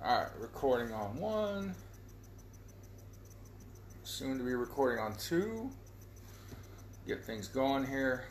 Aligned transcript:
Alright, 0.00 0.28
recording 0.38 0.94
on 0.94 1.18
one. 1.18 1.74
Soon 4.04 4.38
to 4.38 4.44
be 4.44 4.54
recording 4.54 5.02
on 5.02 5.16
two. 5.16 5.70
Get 7.06 7.24
things 7.24 7.48
going 7.48 7.84
here. 7.84 8.24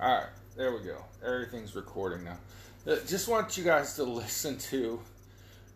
Alright, 0.00 0.30
there 0.56 0.72
we 0.72 0.80
go. 0.84 1.04
Everything's 1.24 1.76
recording 1.76 2.24
now. 2.24 2.38
Uh, 2.86 2.96
Just 3.06 3.28
want 3.28 3.56
you 3.56 3.62
guys 3.62 3.94
to 3.96 4.02
listen 4.04 4.58
to 4.58 5.00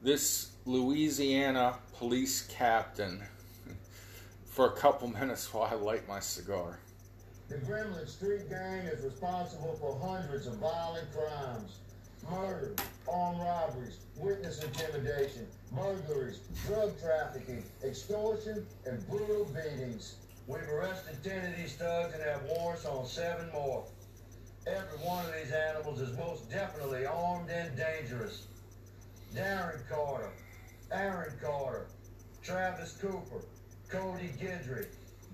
this 0.02 0.50
Louisiana 0.66 1.76
police 1.96 2.42
captain 2.48 3.22
for 4.46 4.66
a 4.66 4.72
couple 4.72 5.06
minutes 5.08 5.52
while 5.54 5.64
I 5.70 5.74
light 5.74 6.08
my 6.08 6.18
cigar. 6.18 6.80
The 7.48 7.56
Gremlin 7.58 8.08
Street 8.08 8.48
Gang 8.50 8.86
is 8.86 9.04
responsible 9.04 9.76
for 9.80 9.96
hundreds 10.04 10.46
of 10.48 10.54
violent 10.54 11.06
crimes. 11.12 11.78
Murder, 12.30 12.74
armed 13.08 13.40
robberies, 13.40 13.98
witness 14.16 14.62
intimidation, 14.62 15.46
burglaries, 15.72 16.38
drug 16.66 16.92
trafficking, 17.00 17.62
extortion, 17.84 18.66
and 18.86 19.06
brutal 19.08 19.44
beatings. 19.46 20.16
We've 20.46 20.68
arrested 20.68 21.22
10 21.22 21.52
of 21.52 21.56
these 21.56 21.74
thugs 21.76 22.14
and 22.14 22.22
have 22.22 22.42
warrants 22.44 22.84
on 22.84 23.06
seven 23.06 23.50
more. 23.52 23.84
Every 24.66 24.98
one 24.98 25.24
of 25.24 25.32
these 25.32 25.52
animals 25.52 26.00
is 26.00 26.16
most 26.16 26.50
definitely 26.50 27.06
armed 27.06 27.50
and 27.50 27.76
dangerous. 27.76 28.46
Darren 29.34 29.80
Carter, 29.88 30.30
Aaron 30.90 31.32
Carter, 31.42 31.86
Travis 32.42 32.92
Cooper, 33.00 33.42
Cody 33.88 34.30
Gidry, 34.40 34.86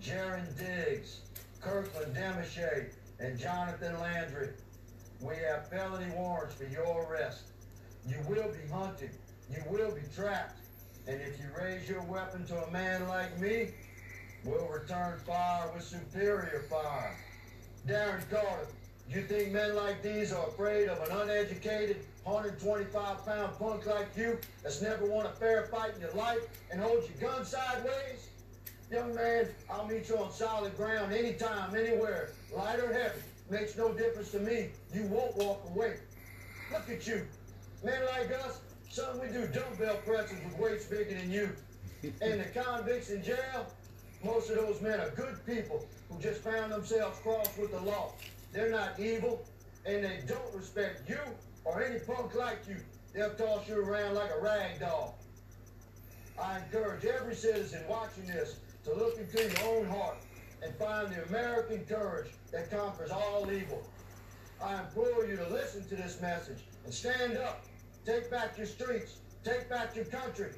Jaron 0.03 0.47
Diggs, 0.57 1.21
Kirkland 1.61 2.15
Demichet, 2.15 2.93
and 3.19 3.39
Jonathan 3.39 3.99
Landry. 4.01 4.51
We 5.21 5.35
have 5.49 5.69
felony 5.69 6.11
warrants 6.15 6.55
for 6.55 6.65
your 6.65 7.07
arrest. 7.09 7.43
You 8.07 8.17
will 8.29 8.51
be 8.53 8.73
hunted. 8.73 9.11
You 9.51 9.63
will 9.69 9.91
be 9.91 10.03
trapped. 10.15 10.61
And 11.07 11.21
if 11.21 11.39
you 11.41 11.47
raise 11.59 11.89
your 11.89 12.03
weapon 12.03 12.47
to 12.47 12.65
a 12.65 12.71
man 12.71 13.09
like 13.09 13.39
me, 13.41 13.71
we'll 14.45 14.69
return 14.69 15.19
fire 15.27 15.71
with 15.75 15.83
superior 15.83 16.65
fire. 16.71 17.17
Darren 17.87 18.29
Carter, 18.31 18.69
you 19.11 19.23
think 19.23 19.53
men 19.53 19.75
like 19.75 20.03
these 20.03 20.33
are 20.33 20.47
afraid 20.47 20.89
of 20.89 20.99
an 21.09 21.17
uneducated, 21.17 22.05
125 22.25 23.25
pound 23.25 23.59
punk 23.59 23.87
like 23.87 24.09
you 24.17 24.39
that's 24.63 24.83
never 24.83 25.07
won 25.07 25.27
a 25.27 25.33
fair 25.33 25.65
fight 25.65 25.95
in 25.95 26.03
your 26.03 26.13
life 26.13 26.47
and 26.71 26.81
holds 26.81 27.09
your 27.09 27.31
gun 27.31 27.45
sideways? 27.45 28.29
Young 28.91 29.15
man, 29.15 29.49
I'll 29.71 29.87
meet 29.87 30.09
you 30.09 30.19
on 30.19 30.31
solid 30.31 30.77
ground 30.77 31.13
anytime, 31.13 31.75
anywhere, 31.75 32.31
light 32.55 32.79
or 32.79 32.93
heavy. 32.93 33.21
Makes 33.51 33.77
no 33.77 33.93
difference 33.93 34.31
to 34.33 34.41
me. 34.41 34.71
You 34.95 35.05
won't 35.05 35.37
walk 35.37 35.63
away. 35.75 35.97
Look 36.71 36.91
at 36.91 37.07
you. 37.07 37.27
Men 37.83 38.01
like 38.15 38.31
us, 38.45 38.61
son, 38.91 39.21
we 39.21 39.29
do 39.29 39.47
dumbbell 39.47 39.97
presses 40.05 40.39
with 40.45 40.59
weights 40.59 40.85
bigger 40.85 41.15
than 41.15 41.31
you. 41.31 41.51
And 42.21 42.41
the 42.41 42.45
convicts 42.55 43.11
in 43.11 43.23
jail, 43.23 43.67
most 44.23 44.51
of 44.51 44.57
those 44.57 44.81
men 44.81 45.01
are 45.01 45.11
good 45.11 45.45
people 45.47 45.87
who 46.11 46.21
just 46.21 46.43
found 46.43 46.73
themselves 46.73 47.19
crossed 47.21 47.59
with 47.59 47.71
the 47.71 47.81
law. 47.81 48.13
They're 48.53 48.71
not 48.71 48.99
evil, 49.01 49.45
and 49.87 50.05
they 50.05 50.21
don't 50.27 50.55
respect 50.55 51.09
you 51.09 51.19
or 51.65 51.83
any 51.83 52.01
punk 52.01 52.35
like 52.35 52.61
you. 52.69 52.77
They'll 53.15 53.35
toss 53.35 53.67
you 53.67 53.83
around 53.83 54.15
like 54.15 54.31
a 54.31 54.43
rag 54.43 54.81
doll. 54.81 55.19
I 56.41 56.59
encourage 56.59 57.05
every 57.05 57.35
citizen 57.35 57.81
watching 57.89 58.27
this 58.27 58.57
to 58.85 58.95
look 58.95 59.19
into 59.19 59.43
your 59.43 59.69
own 59.69 59.87
heart 59.87 60.19
and 60.63 60.75
find 60.77 61.13
the 61.13 61.25
American 61.29 61.85
courage 61.85 62.33
that 62.53 62.71
conquers 62.71 63.11
all 63.11 63.51
evil. 63.51 63.83
I 64.63 64.81
implore 64.81 65.25
you 65.27 65.37
to 65.37 65.49
listen 65.49 65.87
to 65.89 65.97
this 65.97 66.21
message 66.21 66.59
and 66.85 66.93
stand 66.93 67.37
up. 67.37 67.65
Take 68.05 68.31
back 68.31 68.57
your 68.57 68.67
streets. 68.67 69.19
Take 69.45 69.69
back 69.69 69.95
your 69.95 70.07
country. 70.07 70.51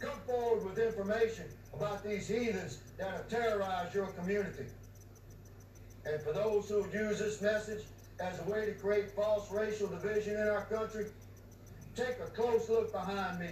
Come 0.00 0.18
forward 0.26 0.64
with 0.64 0.78
information 0.78 1.44
about 1.74 2.02
these 2.02 2.26
heathens 2.26 2.78
that 2.98 3.10
have 3.10 3.28
terrorized 3.28 3.94
your 3.94 4.06
community. 4.06 4.66
And 6.04 6.20
for 6.22 6.32
those 6.32 6.68
who 6.68 6.86
use 6.92 7.18
this 7.18 7.40
message 7.40 7.84
as 8.18 8.40
a 8.40 8.50
way 8.50 8.66
to 8.66 8.72
create 8.72 9.10
false 9.10 9.50
racial 9.50 9.86
division 9.86 10.34
in 10.34 10.48
our 10.48 10.64
country, 10.64 11.06
take 11.94 12.18
a 12.24 12.30
close 12.30 12.68
look 12.68 12.92
behind 12.92 13.38
me. 13.38 13.50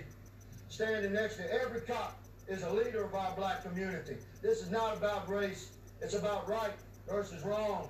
Standing 0.70 1.12
next 1.12 1.36
to 1.36 1.52
every 1.52 1.82
cop 1.82 2.18
is 2.48 2.62
a 2.62 2.72
leader 2.72 3.04
of 3.04 3.14
our 3.14 3.34
black 3.36 3.62
community. 3.62 4.16
This 4.42 4.62
is 4.62 4.70
not 4.70 4.96
about 4.96 5.28
race. 5.28 5.70
It's 6.00 6.14
about 6.14 6.48
right 6.48 6.72
versus 7.08 7.44
wrong. 7.44 7.88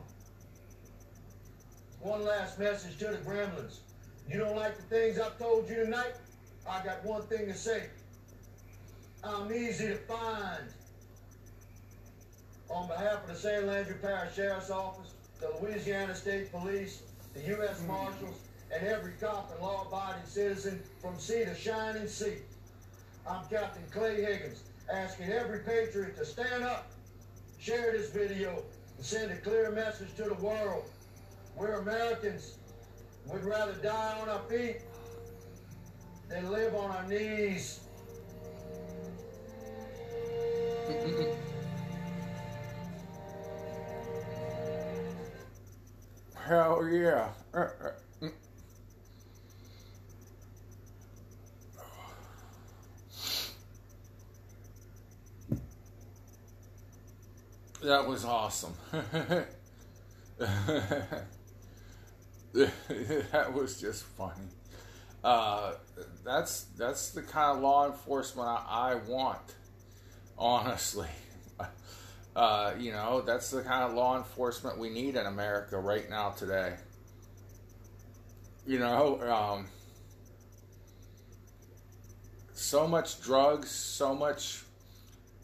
One 2.00 2.24
last 2.24 2.58
message 2.58 2.98
to 2.98 3.08
the 3.08 3.18
gremlins. 3.18 3.78
You 4.28 4.38
don't 4.38 4.56
like 4.56 4.76
the 4.76 4.82
things 4.82 5.18
I've 5.18 5.38
told 5.38 5.68
you 5.68 5.76
tonight? 5.76 6.14
I 6.68 6.84
got 6.84 7.04
one 7.04 7.22
thing 7.22 7.46
to 7.46 7.54
say. 7.54 7.84
I'm 9.24 9.52
easy 9.52 9.88
to 9.88 9.96
find. 9.96 10.64
On 12.70 12.86
behalf 12.86 13.22
of 13.22 13.28
the 13.28 13.34
St. 13.34 13.66
Landry 13.66 13.94
Parish 13.94 14.34
Sheriff's 14.34 14.70
Office, 14.70 15.12
the 15.40 15.50
Louisiana 15.62 16.14
State 16.14 16.52
Police, 16.52 17.02
the 17.34 17.40
U.S. 17.40 17.80
Hmm. 17.80 17.88
Marshals, 17.88 18.40
and 18.74 18.86
every 18.86 19.12
cop 19.12 19.50
and 19.52 19.62
law-abiding 19.62 20.26
citizen 20.26 20.82
from 21.00 21.18
sea 21.18 21.44
to 21.44 21.54
shining 21.54 22.06
sea, 22.06 22.38
I'm 23.28 23.44
Captain 23.50 23.82
Clay 23.90 24.22
Higgins, 24.22 24.62
asking 24.90 25.30
every 25.30 25.58
patriot 25.58 26.16
to 26.16 26.24
stand 26.24 26.64
up, 26.64 26.90
share 27.58 27.92
this 27.92 28.08
video, 28.10 28.62
and 28.96 29.04
send 29.04 29.30
a 29.30 29.36
clear 29.36 29.70
message 29.70 30.14
to 30.16 30.24
the 30.24 30.34
world. 30.34 30.84
We're 31.54 31.80
Americans. 31.80 32.54
We'd 33.30 33.44
rather 33.44 33.74
die 33.74 34.18
on 34.22 34.30
our 34.30 34.40
feet 34.48 34.78
than 36.30 36.50
live 36.50 36.74
on 36.74 36.90
our 36.90 37.06
knees. 37.06 37.80
Hell 46.46 46.88
yeah. 46.90 47.28
Uh, 47.52 47.58
uh, 47.58 47.90
mm. 48.22 48.32
That 57.82 58.08
was 58.08 58.24
awesome. 58.24 58.74
that 58.90 59.46
was 63.52 63.80
just 63.80 64.04
funny. 64.04 64.48
Uh, 65.22 65.74
that's 66.24 66.62
that's 66.76 67.10
the 67.10 67.22
kind 67.22 67.56
of 67.56 67.62
law 67.62 67.86
enforcement 67.86 68.48
I, 68.48 68.64
I 68.68 68.94
want, 68.96 69.54
honestly. 70.36 71.08
Uh, 72.36 72.74
you 72.78 72.92
know, 72.92 73.20
that's 73.20 73.50
the 73.50 73.62
kind 73.62 73.82
of 73.82 73.94
law 73.94 74.16
enforcement 74.16 74.78
we 74.78 74.88
need 74.88 75.16
in 75.16 75.26
America 75.26 75.76
right 75.76 76.08
now 76.08 76.30
today. 76.30 76.76
You 78.64 78.78
know, 78.78 79.20
um, 79.28 79.66
so 82.52 82.86
much 82.86 83.20
drugs, 83.20 83.72
so 83.72 84.14
much 84.14 84.62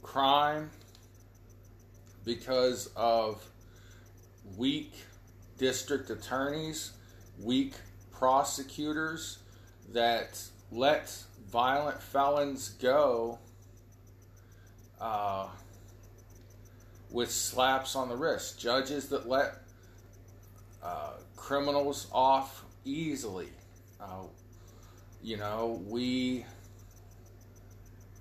crime 0.05 0.71
because 2.25 2.91
of 2.97 3.45
weak 4.57 4.95
district 5.59 6.11
attorneys, 6.11 6.93
weak 7.39 7.75
prosecutors 8.11 9.39
that 9.93 10.43
let 10.71 11.13
violent 11.51 12.01
felons 12.03 12.71
go. 12.71 13.39
Uh, 15.01 15.49
with 17.15 17.31
slaps 17.31 17.95
on 17.95 18.09
the 18.09 18.17
wrist. 18.17 18.59
Judges 18.59 19.09
that 19.09 19.29
let 19.29 19.55
uh, 20.83 21.13
criminals 21.37 22.09
off 22.13 22.65
easily. 22.85 23.49
Uh, 24.01 24.25
you 25.23 25.37
know, 25.37 25.81
we 25.87 26.45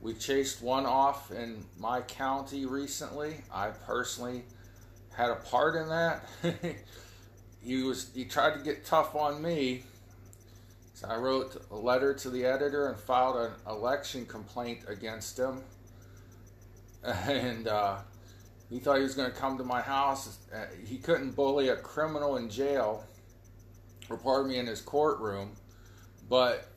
we 0.03 0.13
chased 0.13 0.61
one 0.61 0.85
off 0.85 1.31
in 1.31 1.63
my 1.79 2.01
county 2.01 2.65
recently. 2.65 3.37
I 3.51 3.69
personally 3.69 4.43
had 5.15 5.29
a 5.29 5.35
part 5.35 5.75
in 5.75 5.87
that. 5.87 6.25
he 7.63 7.83
was 7.83 8.11
he 8.13 8.25
tried 8.25 8.57
to 8.57 8.63
get 8.63 8.85
tough 8.85 9.15
on 9.15 9.41
me. 9.41 9.83
So 10.93 11.07
I 11.07 11.15
wrote 11.15 11.65
a 11.71 11.75
letter 11.75 12.13
to 12.15 12.29
the 12.29 12.45
editor 12.45 12.89
and 12.89 12.99
filed 12.99 13.37
an 13.37 13.51
election 13.65 14.25
complaint 14.25 14.81
against 14.87 15.39
him. 15.39 15.63
And 17.03 17.67
uh, 17.67 17.97
he 18.69 18.79
thought 18.79 18.95
he 18.95 19.03
was 19.03 19.13
going 19.13 19.29
to 19.29 19.37
come 19.37 19.57
to 19.57 19.65
my 19.65 19.81
house. 19.81 20.37
Uh, 20.55 20.67
he 20.85 20.97
couldn't 20.97 21.31
bully 21.31 21.67
a 21.67 21.75
criminal 21.75 22.37
in 22.37 22.49
jail, 22.49 23.03
or 24.09 24.15
pardon 24.15 24.51
me, 24.51 24.57
in 24.57 24.67
his 24.67 24.79
courtroom, 24.79 25.51
but 26.29 26.69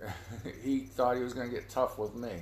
he 0.62 0.80
thought 0.80 1.16
he 1.16 1.22
was 1.22 1.34
going 1.34 1.48
to 1.48 1.54
get 1.54 1.68
tough 1.68 1.98
with 1.98 2.14
me. 2.14 2.32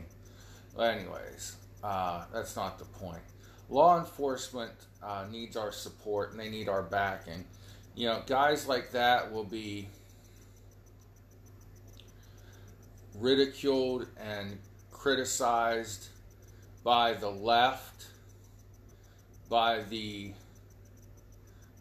But 0.76 0.97
anyways, 0.97 1.56
uh, 1.82 2.25
that's 2.32 2.56
not 2.56 2.79
the 2.79 2.85
point. 2.85 3.23
Law 3.69 3.99
enforcement 3.99 4.73
uh, 5.03 5.25
needs 5.31 5.56
our 5.56 5.73
support 5.73 6.31
and 6.31 6.41
they 6.41 6.49
need 6.49 6.69
our 6.69 6.82
backing. 6.82 7.44
You 7.94 8.08
know, 8.08 8.23
guys 8.26 8.69
like 8.69 8.93
that 8.93 9.32
will 9.32 9.44
be 9.44 9.88
ridiculed 13.14 14.06
and 14.20 14.59
criticized 14.91 16.09
by 16.85 17.14
the 17.14 17.31
left, 17.31 18.06
by 19.49 19.82
the 19.85 20.32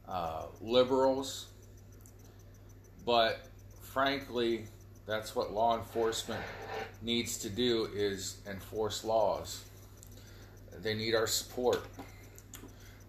uh, 0.07 0.43
liberals, 0.61 1.47
but 3.05 3.47
frankly, 3.81 4.65
that's 5.05 5.35
what 5.35 5.53
law 5.53 5.77
enforcement 5.77 6.41
needs 7.01 7.37
to 7.39 7.49
do 7.49 7.89
is 7.93 8.37
enforce 8.49 9.03
laws. 9.03 9.63
They 10.81 10.95
need 10.95 11.15
our 11.15 11.27
support. 11.27 11.85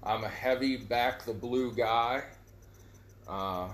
I'm 0.02 0.24
a 0.24 0.28
heavy 0.28 0.76
back 0.76 1.24
the 1.24 1.32
blue 1.32 1.72
guy. 1.72 2.22
Uh, 3.26 3.68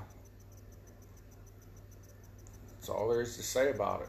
that's 2.73 2.89
all 2.89 3.09
there 3.09 3.23
is 3.23 3.37
to 3.37 3.43
say 3.43 3.71
about 3.71 4.03
it. 4.03 4.09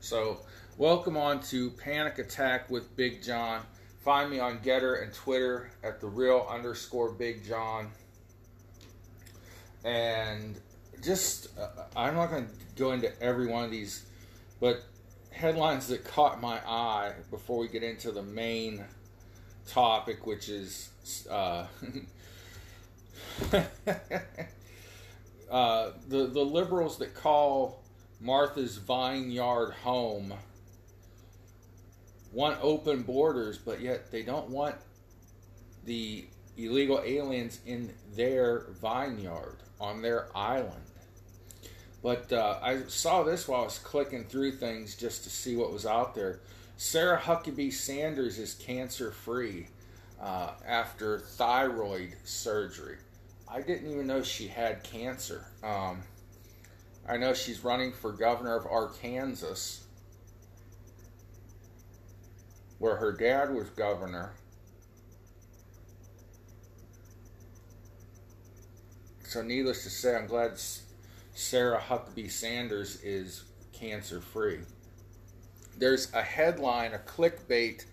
So, 0.00 0.40
welcome 0.76 1.16
on 1.16 1.40
to 1.44 1.70
Panic 1.70 2.18
Attack 2.18 2.68
with 2.68 2.94
Big 2.96 3.22
John. 3.22 3.62
Find 4.00 4.28
me 4.30 4.40
on 4.40 4.58
Gettr 4.58 5.02
and 5.02 5.12
Twitter 5.12 5.70
at 5.84 6.00
the 6.00 6.08
real 6.08 6.46
underscore 6.50 7.12
Big 7.12 7.44
John. 7.46 7.90
And 9.84 10.58
just, 11.02 11.48
uh, 11.58 11.68
I'm 11.96 12.14
not 12.14 12.30
going 12.30 12.46
to 12.46 12.52
go 12.76 12.92
into 12.92 13.12
every 13.22 13.46
one 13.46 13.64
of 13.64 13.70
these, 13.70 14.04
but 14.60 14.84
headlines 15.30 15.88
that 15.88 16.04
caught 16.04 16.40
my 16.40 16.58
eye 16.66 17.12
before 17.30 17.58
we 17.58 17.68
get 17.68 17.82
into 17.82 18.12
the 18.12 18.22
main 18.22 18.84
topic, 19.66 20.26
which 20.26 20.48
is 20.48 20.90
uh, 21.30 21.66
uh, 25.50 25.90
the 26.08 26.26
the 26.26 26.44
liberals 26.44 26.98
that 26.98 27.14
call 27.14 27.82
Martha's 28.20 28.76
Vineyard 28.76 29.72
home 29.82 30.34
want 32.32 32.58
open 32.62 33.02
borders, 33.02 33.58
but 33.58 33.80
yet 33.80 34.10
they 34.10 34.22
don't 34.22 34.48
want 34.48 34.76
the 35.84 36.24
illegal 36.56 37.02
aliens 37.04 37.60
in 37.66 37.92
their 38.14 38.66
vineyard 38.80 39.58
on 39.80 40.02
their 40.02 40.28
island. 40.36 40.81
But 42.02 42.32
uh, 42.32 42.58
I 42.60 42.82
saw 42.88 43.22
this 43.22 43.46
while 43.46 43.60
I 43.62 43.64
was 43.64 43.78
clicking 43.78 44.24
through 44.24 44.52
things 44.52 44.96
just 44.96 45.22
to 45.24 45.30
see 45.30 45.56
what 45.56 45.72
was 45.72 45.86
out 45.86 46.14
there. 46.14 46.40
Sarah 46.76 47.18
Huckabee 47.18 47.72
Sanders 47.72 48.38
is 48.38 48.54
cancer 48.54 49.12
free 49.12 49.68
uh, 50.20 50.50
after 50.66 51.20
thyroid 51.20 52.16
surgery. 52.24 52.96
I 53.48 53.60
didn't 53.60 53.90
even 53.90 54.06
know 54.06 54.22
she 54.22 54.48
had 54.48 54.82
cancer. 54.82 55.46
Um, 55.62 56.02
I 57.08 57.18
know 57.18 57.34
she's 57.34 57.62
running 57.62 57.92
for 57.92 58.12
governor 58.12 58.56
of 58.56 58.66
Arkansas, 58.66 59.82
where 62.78 62.96
her 62.96 63.12
dad 63.12 63.54
was 63.54 63.68
governor. 63.70 64.32
So, 69.24 69.42
needless 69.42 69.84
to 69.84 69.90
say, 69.90 70.16
I'm 70.16 70.26
glad 70.26 70.58
Sarah 71.34 71.80
Huckabee 71.80 72.30
Sanders 72.30 73.00
is 73.02 73.44
cancer 73.72 74.20
free. 74.20 74.60
There's 75.78 76.12
a 76.12 76.22
headline, 76.22 76.92
a 76.94 76.98
clickbait 76.98 77.84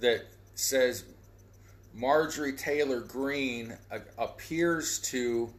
that 0.00 0.26
says 0.54 1.04
Marjorie 1.94 2.54
Taylor 2.54 3.00
Greene 3.00 3.76
appears 4.16 4.98
to 5.00 5.52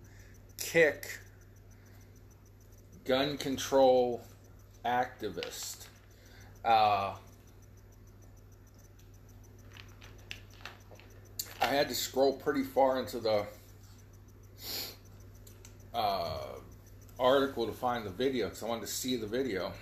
kick 0.57 1.19
gun 3.05 3.37
control 3.37 4.23
activist. 4.85 5.87
Uh, 6.63 7.13
I 11.61 11.65
had 11.65 11.89
to 11.89 11.95
scroll 11.95 12.33
pretty 12.33 12.63
far 12.63 12.99
into 12.99 13.19
the 13.19 13.45
uh, 15.93 16.39
article 17.19 17.65
to 17.65 17.73
find 17.73 18.05
the 18.05 18.09
video 18.09 18.45
because 18.45 18.63
I 18.63 18.67
wanted 18.67 18.81
to 18.81 18.87
see 18.87 19.15
the 19.15 19.27
video. 19.27 19.73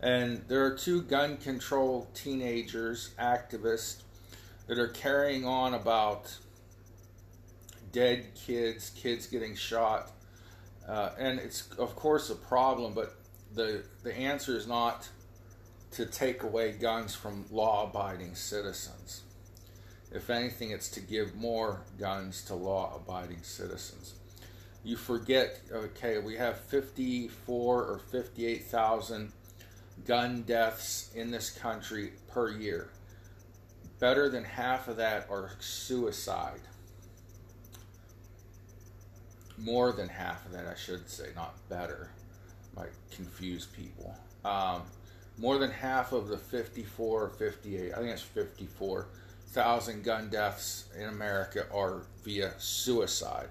And 0.00 0.42
there 0.48 0.64
are 0.64 0.76
two 0.76 1.02
gun 1.02 1.36
control 1.36 2.08
teenagers, 2.14 3.10
activists, 3.18 4.02
that 4.66 4.78
are 4.78 4.88
carrying 4.88 5.44
on 5.44 5.74
about 5.74 6.36
dead 7.90 8.26
kids, 8.34 8.90
kids 8.90 9.26
getting 9.26 9.56
shot 9.56 10.12
uh, 10.88 11.10
and 11.18 11.38
it's 11.38 11.70
of 11.78 11.94
course 11.94 12.30
a 12.30 12.34
problem, 12.34 12.94
but 12.94 13.14
the 13.54 13.84
the 14.02 14.16
answer 14.16 14.56
is 14.56 14.66
not 14.66 15.08
to 15.92 16.06
take 16.06 16.42
away 16.42 16.72
guns 16.72 17.14
from 17.14 17.44
law-abiding 17.50 18.34
citizens. 18.34 19.22
If 20.10 20.30
anything, 20.30 20.70
it's 20.70 20.88
to 20.90 21.00
give 21.00 21.34
more 21.34 21.82
guns 21.98 22.42
to 22.44 22.54
law-abiding 22.54 23.42
citizens. 23.42 24.14
You 24.88 24.96
forget, 24.96 25.60
okay, 25.70 26.16
we 26.16 26.36
have 26.36 26.60
54 26.60 27.82
or 27.84 28.00
58,000 28.10 29.30
gun 30.06 30.42
deaths 30.42 31.10
in 31.14 31.30
this 31.30 31.50
country 31.50 32.12
per 32.28 32.50
year. 32.50 32.88
Better 34.00 34.30
than 34.30 34.44
half 34.44 34.88
of 34.88 34.96
that 34.96 35.26
are 35.28 35.50
suicide 35.60 36.62
more 39.58 39.92
than 39.92 40.08
half 40.08 40.46
of 40.46 40.52
that, 40.52 40.66
I 40.66 40.74
should 40.74 41.06
say, 41.10 41.26
not 41.36 41.54
better. 41.68 42.08
Might 42.74 42.92
confuse 43.10 43.66
people. 43.66 44.16
Um, 44.42 44.84
more 45.36 45.58
than 45.58 45.70
half 45.70 46.12
of 46.12 46.28
the 46.28 46.38
54 46.38 47.24
or 47.24 47.28
58, 47.28 47.92
I 47.92 47.96
think 47.96 48.08
it's 48.08 48.22
54,000 48.22 50.02
gun 50.02 50.30
deaths 50.30 50.86
in 50.98 51.10
America 51.10 51.66
are 51.74 52.04
via 52.24 52.54
suicide. 52.56 53.48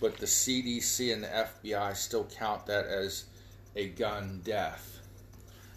But 0.00 0.16
the 0.16 0.26
CDC 0.26 1.12
and 1.12 1.24
the 1.24 1.28
FBI 1.28 1.94
still 1.96 2.24
count 2.24 2.66
that 2.66 2.86
as 2.86 3.24
a 3.76 3.88
gun 3.88 4.40
death. 4.44 4.98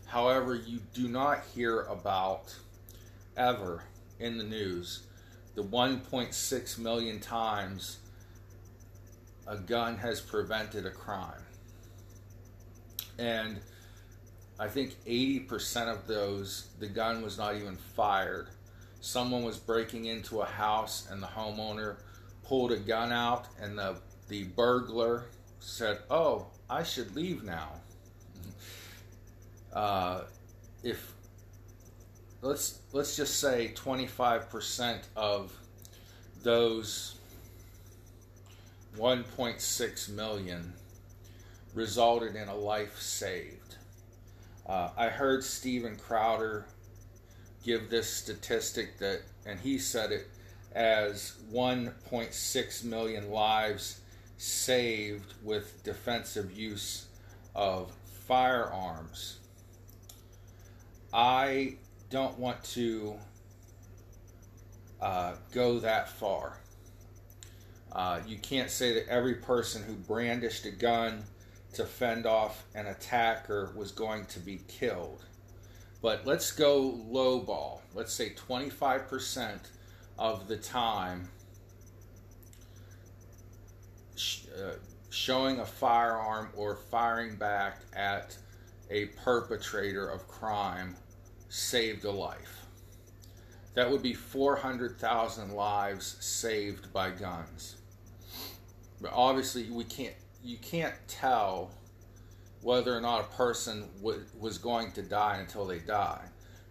However, 0.05 0.55
you 0.55 0.79
do 0.93 1.07
not 1.07 1.43
hear 1.53 1.81
about 1.81 2.55
ever 3.35 3.83
in 4.19 4.37
the 4.37 4.43
news 4.43 5.03
the 5.55 5.63
1.6 5.63 6.77
million 6.79 7.19
times 7.19 7.99
a 9.45 9.57
gun 9.57 9.97
has 9.97 10.19
prevented 10.19 10.85
a 10.85 10.89
crime. 10.89 11.41
And 13.19 13.59
I 14.59 14.67
think 14.67 14.95
80% 15.05 15.91
of 15.91 16.07
those, 16.07 16.69
the 16.79 16.87
gun 16.87 17.21
was 17.21 17.37
not 17.37 17.55
even 17.55 17.75
fired. 17.75 18.49
Someone 19.01 19.43
was 19.43 19.57
breaking 19.57 20.05
into 20.05 20.41
a 20.41 20.45
house 20.45 21.07
and 21.11 21.21
the 21.21 21.27
homeowner 21.27 21.97
pulled 22.43 22.71
a 22.71 22.77
gun 22.77 23.11
out 23.11 23.47
and 23.61 23.77
the, 23.77 23.97
the 24.27 24.43
burglar 24.43 25.25
said, 25.59 25.99
Oh, 26.09 26.47
I 26.69 26.83
should 26.83 27.15
leave 27.15 27.43
now. 27.43 27.69
Uh, 29.73 30.21
if 30.83 31.13
let's 32.41 32.79
let's 32.91 33.15
just 33.15 33.39
say 33.39 33.71
25% 33.75 34.99
of 35.15 35.57
those 36.43 37.15
1.6 38.97 40.09
million 40.09 40.73
resulted 41.73 42.35
in 42.35 42.47
a 42.47 42.55
life 42.55 42.99
saved. 42.99 43.77
Uh, 44.67 44.89
I 44.95 45.07
heard 45.07 45.43
Steven 45.43 45.95
Crowder 45.95 46.65
give 47.63 47.89
this 47.89 48.09
statistic 48.09 48.99
that, 48.99 49.21
and 49.45 49.59
he 49.59 49.79
said 49.79 50.11
it 50.11 50.27
as 50.75 51.33
1.6 51.51 52.83
million 52.83 53.31
lives 53.31 54.01
saved 54.43 55.33
with 55.41 55.81
defensive 55.83 56.51
use 56.51 57.07
of 57.55 57.93
firearms. 58.27 59.39
I 61.13 61.77
don't 62.09 62.37
want 62.37 62.61
to 62.65 63.15
uh, 65.01 65.35
go 65.53 65.79
that 65.79 66.09
far. 66.09 66.59
Uh, 67.93 68.19
you 68.27 68.37
can't 68.37 68.69
say 68.69 68.93
that 68.95 69.07
every 69.07 69.35
person 69.35 69.81
who 69.81 69.93
brandished 69.93 70.65
a 70.65 70.71
gun 70.71 71.23
to 71.73 71.85
fend 71.85 72.25
off 72.25 72.65
an 72.75 72.87
attacker 72.87 73.71
was 73.77 73.93
going 73.93 74.25
to 74.25 74.39
be 74.39 74.59
killed. 74.67 75.23
But 76.01 76.25
let's 76.25 76.51
go 76.51 76.99
low 77.07 77.39
ball. 77.39 77.81
Let's 77.93 78.13
say 78.13 78.31
25% 78.31 79.59
of 80.19 80.49
the 80.49 80.57
time 80.57 81.29
uh, 84.57 84.73
showing 85.09 85.59
a 85.59 85.65
firearm 85.65 86.49
or 86.55 86.75
firing 86.75 87.35
back 87.35 87.81
at 87.93 88.37
a 88.89 89.05
perpetrator 89.23 90.07
of 90.09 90.27
crime 90.27 90.95
saved 91.49 92.05
a 92.05 92.11
life. 92.11 92.65
That 93.75 93.89
would 93.89 94.03
be 94.03 94.13
400,000 94.13 95.51
lives 95.51 96.17
saved 96.19 96.93
by 96.93 97.09
guns. 97.09 97.77
But 99.01 99.11
obviously, 99.13 99.69
we 99.69 99.83
can't. 99.83 100.15
You 100.43 100.57
can't 100.57 100.95
tell 101.07 101.71
whether 102.61 102.95
or 102.95 103.01
not 103.01 103.21
a 103.21 103.35
person 103.35 103.89
w- 103.97 104.23
was 104.39 104.57
going 104.57 104.91
to 104.93 105.01
die 105.01 105.37
until 105.37 105.65
they 105.65 105.79
die. 105.79 106.23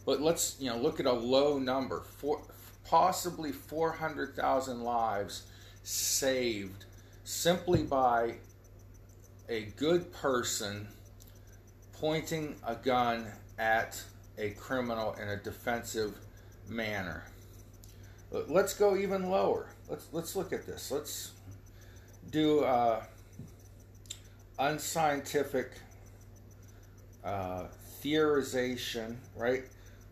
But 0.05 0.21
let's 0.21 0.57
you 0.59 0.71
know 0.71 0.77
look 0.79 1.01
at 1.01 1.07
a 1.07 1.13
low 1.13 1.59
number, 1.59 2.01
four, 2.01 2.43
possibly 2.85 3.53
400,000 3.53 4.83
lives 4.83 5.45
saved 5.83 6.87
simply 7.25 7.83
by 7.83 8.37
a 9.49 9.65
good 9.77 10.13
person 10.13 10.89
pointing 12.01 12.57
a 12.67 12.75
gun 12.75 13.27
at 13.59 14.03
a 14.39 14.51
criminal 14.51 15.15
in 15.15 15.29
a 15.29 15.37
defensive 15.37 16.15
manner. 16.69 17.25
Let's 18.31 18.75
go 18.75 18.97
even 18.97 19.29
lower. 19.29 19.69
Let's 19.89 20.09
let's 20.13 20.35
look 20.35 20.53
at 20.53 20.67
this. 20.67 20.91
Let's 20.91 21.33
do 22.31 22.61
uh, 22.61 23.03
unscientific 24.59 25.73
uh, 27.23 27.67
theorization, 28.03 29.17
right? 29.37 29.65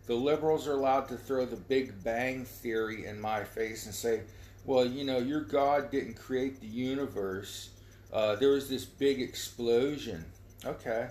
The 0.07 0.15
liberals 0.15 0.67
are 0.67 0.75
allowed 0.75 1.09
to 1.09 1.17
throw 1.17 1.47
the 1.47 1.57
Big 1.57 2.03
Bang 2.03 2.45
Theory 2.45 3.07
in 3.07 3.21
my 3.21 3.45
face 3.45 3.87
and 3.87 3.95
say, 3.95 4.23
well, 4.71 4.87
you 4.87 5.03
know, 5.03 5.19
your 5.19 5.41
God 5.41 5.91
didn't 5.91 6.15
create 6.15 6.61
the 6.61 6.67
universe. 6.69 7.71
Uh, 8.13 8.37
there 8.37 8.51
was 8.51 8.69
this 8.69 8.85
big 8.85 9.21
explosion. 9.21 10.25
Okay. 10.65 11.09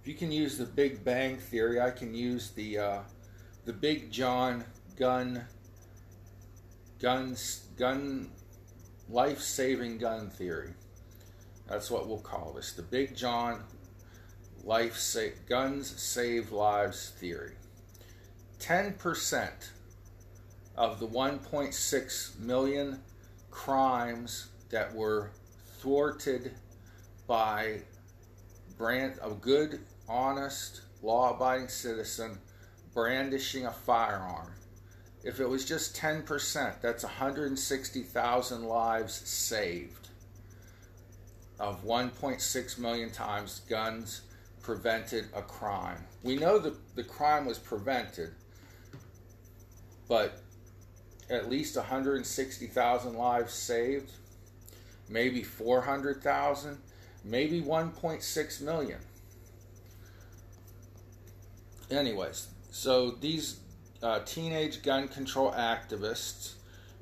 If 0.00 0.08
you 0.08 0.14
can 0.14 0.32
use 0.32 0.58
the 0.58 0.64
Big 0.64 1.04
Bang 1.04 1.36
Theory, 1.36 1.80
I 1.80 1.92
can 1.92 2.16
use 2.16 2.50
the 2.50 2.78
uh, 2.78 2.98
the 3.64 3.72
Big 3.72 4.10
John 4.10 4.64
gun 4.96 5.44
guns 6.98 7.62
gun 7.78 8.32
life 9.08 9.40
saving 9.40 9.98
gun 9.98 10.28
theory. 10.28 10.74
That's 11.68 11.92
what 11.92 12.08
we'll 12.08 12.18
call 12.18 12.54
this. 12.54 12.72
The 12.72 12.82
Big 12.82 13.14
John 13.14 13.62
life 14.64 14.96
sa- 14.96 15.36
guns 15.48 15.94
save 16.02 16.50
lives 16.50 17.10
theory. 17.10 17.54
10% 18.58 19.50
of 20.76 20.98
the 20.98 21.06
1.6 21.06 22.38
million 22.40 23.00
crimes 23.50 24.48
that 24.70 24.92
were 24.94 25.30
thwarted 25.78 26.52
by 27.26 27.80
brand 28.76 29.18
a 29.22 29.30
good 29.30 29.80
honest 30.08 30.82
law-abiding 31.02 31.68
citizen 31.68 32.38
brandishing 32.92 33.66
a 33.66 33.72
firearm. 33.72 34.52
If 35.22 35.40
it 35.40 35.48
was 35.48 35.64
just 35.64 35.96
10% 35.96 36.80
that's 36.80 37.04
160,000 37.04 38.64
lives 38.64 39.14
saved 39.14 40.08
of 41.60 41.84
1.6 41.84 42.78
million 42.78 43.10
times 43.10 43.60
guns 43.68 44.22
prevented 44.60 45.26
a 45.34 45.42
crime. 45.42 45.98
We 46.22 46.36
know 46.36 46.58
that 46.58 46.74
the 46.96 47.04
crime 47.04 47.46
was 47.46 47.58
prevented 47.58 48.32
but 50.08 50.42
at 51.30 51.48
least 51.48 51.76
160,000 51.76 53.14
lives 53.14 53.52
saved, 53.52 54.10
maybe 55.08 55.42
400,000, 55.42 56.78
maybe 57.24 57.60
1.6 57.62 58.60
million. 58.60 58.98
Anyways, 61.90 62.48
so 62.70 63.10
these 63.10 63.60
uh, 64.02 64.20
teenage 64.20 64.82
gun 64.82 65.08
control 65.08 65.52
activists 65.52 66.54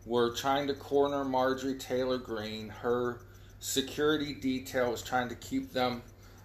were 0.04 0.30
trying 0.34 0.66
to 0.66 0.74
corner 0.74 1.24
Marjorie 1.24 1.78
Taylor 1.78 2.18
Greene. 2.18 2.68
Her 2.68 3.20
security 3.60 4.34
detail 4.34 4.90
was 4.90 5.02
trying 5.02 5.28
to 5.28 5.34
keep 5.36 5.72
them 5.72 6.02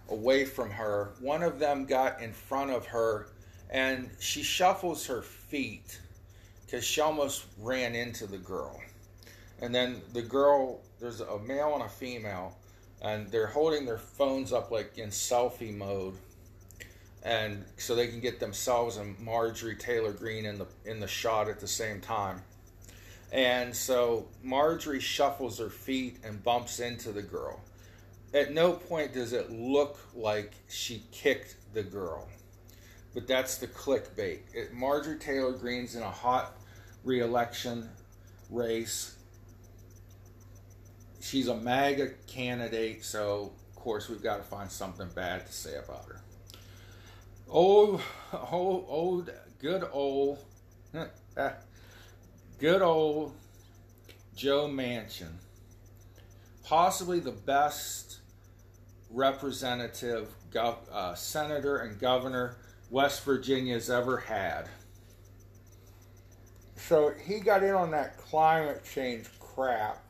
away 0.08 0.44
from 0.44 0.70
her. 0.70 1.12
One 1.20 1.42
of 1.42 1.58
them 1.58 1.84
got 1.84 2.20
in 2.22 2.32
front 2.32 2.70
of 2.70 2.86
her 2.86 3.28
and 3.70 4.10
she 4.18 4.42
shuffles 4.42 5.06
her 5.06 5.22
feet 5.22 6.00
because 6.68 6.84
she 6.84 7.00
almost 7.00 7.46
ran 7.58 7.94
into 7.94 8.26
the 8.26 8.36
girl. 8.36 8.78
And 9.62 9.74
then 9.74 10.02
the 10.12 10.20
girl, 10.20 10.82
there's 11.00 11.20
a 11.20 11.38
male 11.38 11.72
and 11.74 11.82
a 11.82 11.88
female, 11.88 12.58
and 13.00 13.30
they're 13.30 13.46
holding 13.46 13.86
their 13.86 13.98
phones 13.98 14.52
up 14.52 14.70
like 14.70 14.98
in 14.98 15.08
selfie 15.08 15.74
mode, 15.74 16.14
and 17.22 17.64
so 17.78 17.94
they 17.94 18.08
can 18.08 18.20
get 18.20 18.38
themselves 18.38 18.98
and 18.98 19.18
Marjorie 19.18 19.76
Taylor 19.76 20.12
Greene 20.12 20.44
in 20.44 20.58
the 20.58 20.66
in 20.84 21.00
the 21.00 21.08
shot 21.08 21.48
at 21.48 21.58
the 21.58 21.66
same 21.66 22.00
time. 22.00 22.42
And 23.32 23.74
so 23.74 24.28
Marjorie 24.42 25.00
shuffles 25.00 25.58
her 25.58 25.70
feet 25.70 26.18
and 26.24 26.42
bumps 26.42 26.80
into 26.80 27.12
the 27.12 27.22
girl. 27.22 27.60
At 28.32 28.52
no 28.52 28.72
point 28.72 29.14
does 29.14 29.32
it 29.32 29.50
look 29.50 29.98
like 30.14 30.52
she 30.68 31.02
kicked 31.12 31.56
the 31.74 31.82
girl 31.82 32.28
but 33.14 33.26
that's 33.26 33.58
the 33.58 33.66
clickbait. 33.66 34.40
It, 34.54 34.72
Marjorie 34.72 35.18
Taylor 35.18 35.52
Greene's 35.52 35.96
in 35.96 36.02
a 36.02 36.10
hot 36.10 36.56
reelection 37.04 37.88
race. 38.50 39.16
She's 41.20 41.48
a 41.48 41.56
MAGA 41.56 42.10
candidate, 42.26 43.04
so 43.04 43.52
of 43.70 43.76
course 43.76 44.08
we've 44.08 44.22
got 44.22 44.36
to 44.36 44.42
find 44.42 44.70
something 44.70 45.08
bad 45.14 45.46
to 45.46 45.52
say 45.52 45.76
about 45.76 46.04
her. 46.06 46.20
Old, 47.48 48.00
old, 48.50 48.86
old, 48.88 49.30
good 49.58 49.88
old, 49.92 50.38
good 52.58 52.82
old 52.82 53.34
Joe 54.36 54.68
Manchin, 54.68 55.32
possibly 56.62 57.18
the 57.18 57.32
best 57.32 58.18
representative, 59.10 60.28
gov- 60.52 60.88
uh, 60.92 61.14
senator, 61.14 61.78
and 61.78 61.98
governor 61.98 62.56
West 62.90 63.24
Virginia's 63.24 63.90
ever 63.90 64.16
had. 64.16 64.68
So 66.76 67.12
he 67.26 67.40
got 67.40 67.62
in 67.62 67.74
on 67.74 67.90
that 67.90 68.16
climate 68.16 68.82
change 68.84 69.26
crap, 69.38 70.02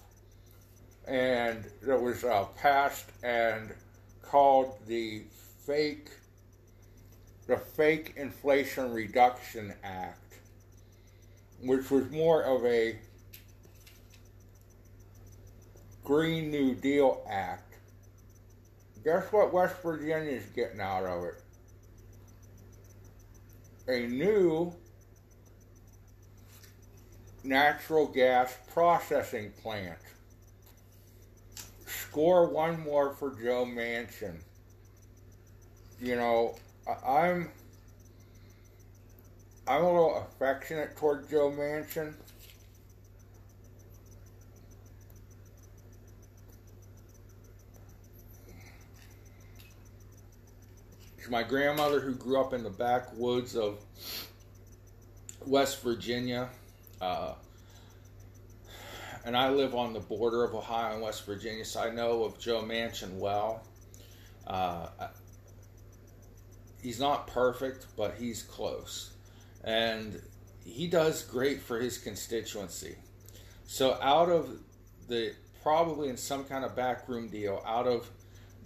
and 1.07 1.65
that 1.83 2.01
was 2.01 2.23
uh, 2.23 2.45
passed 2.57 3.11
and 3.25 3.75
called 4.23 4.79
the 4.87 5.25
fake, 5.67 6.11
the 7.49 7.57
fake 7.57 8.15
Inflation 8.17 8.93
Reduction 8.93 9.75
Act, 9.83 10.35
which 11.63 11.91
was 11.91 12.09
more 12.11 12.45
of 12.45 12.65
a 12.65 12.99
Green 16.05 16.51
New 16.51 16.75
Deal 16.75 17.27
Act. 17.29 17.75
Guess 19.03 19.33
what 19.33 19.53
West 19.53 19.83
Virginia 19.83 20.33
is 20.33 20.47
getting 20.55 20.81
out 20.81 21.05
of 21.05 21.25
it? 21.25 21.43
A 23.89 24.07
new 24.07 24.75
natural 27.43 28.07
gas 28.07 28.55
processing 28.73 29.51
plant. 29.63 29.99
Score 31.87 32.51
one 32.51 32.81
more 32.81 33.15
for 33.15 33.31
Joe 33.31 33.65
Manchin. 33.65 34.37
You 36.01 36.17
know, 36.17 36.57
I'm 37.07 37.51
I'm 39.67 39.83
a 39.83 39.87
little 39.87 40.17
affectionate 40.17 40.97
toward 40.97 41.29
Joe 41.31 41.51
Manchin. 41.51 42.15
My 51.31 51.43
grandmother, 51.43 52.01
who 52.01 52.15
grew 52.15 52.41
up 52.41 52.55
in 52.55 52.63
the 52.63 52.71
backwoods 52.71 53.55
of 53.55 53.85
West 55.47 55.83
Virginia, 55.83 56.49
uh, 57.01 57.35
and 59.25 59.37
I 59.37 59.51
live 59.51 59.75
on 59.75 59.93
the 59.93 60.01
border 60.01 60.43
of 60.43 60.55
Ohio 60.55 60.95
and 60.95 61.03
West 61.03 61.27
Virginia, 61.27 61.65
so 61.65 61.81
I 61.83 61.91
know 61.91 62.25
of 62.25 62.39
Joe 62.39 62.63
Manchin 62.63 63.19
well. 63.19 63.63
Uh, 64.47 64.89
he's 66.83 66.99
not 66.99 67.27
perfect, 67.27 67.87
but 67.95 68.15
he's 68.15 68.43
close. 68.43 69.11
And 69.65 70.23
he 70.65 70.87
does 70.87 71.25
great 71.25 71.61
for 71.61 71.79
his 71.79 71.99
constituency. 71.99 72.97
So, 73.67 73.99
out 74.01 74.31
of 74.31 74.49
the 75.09 75.35
probably 75.63 76.09
in 76.09 76.17
some 76.17 76.45
kind 76.45 76.65
of 76.65 76.75
backroom 76.75 77.29
deal, 77.29 77.63
out 77.67 77.87
of 77.87 78.09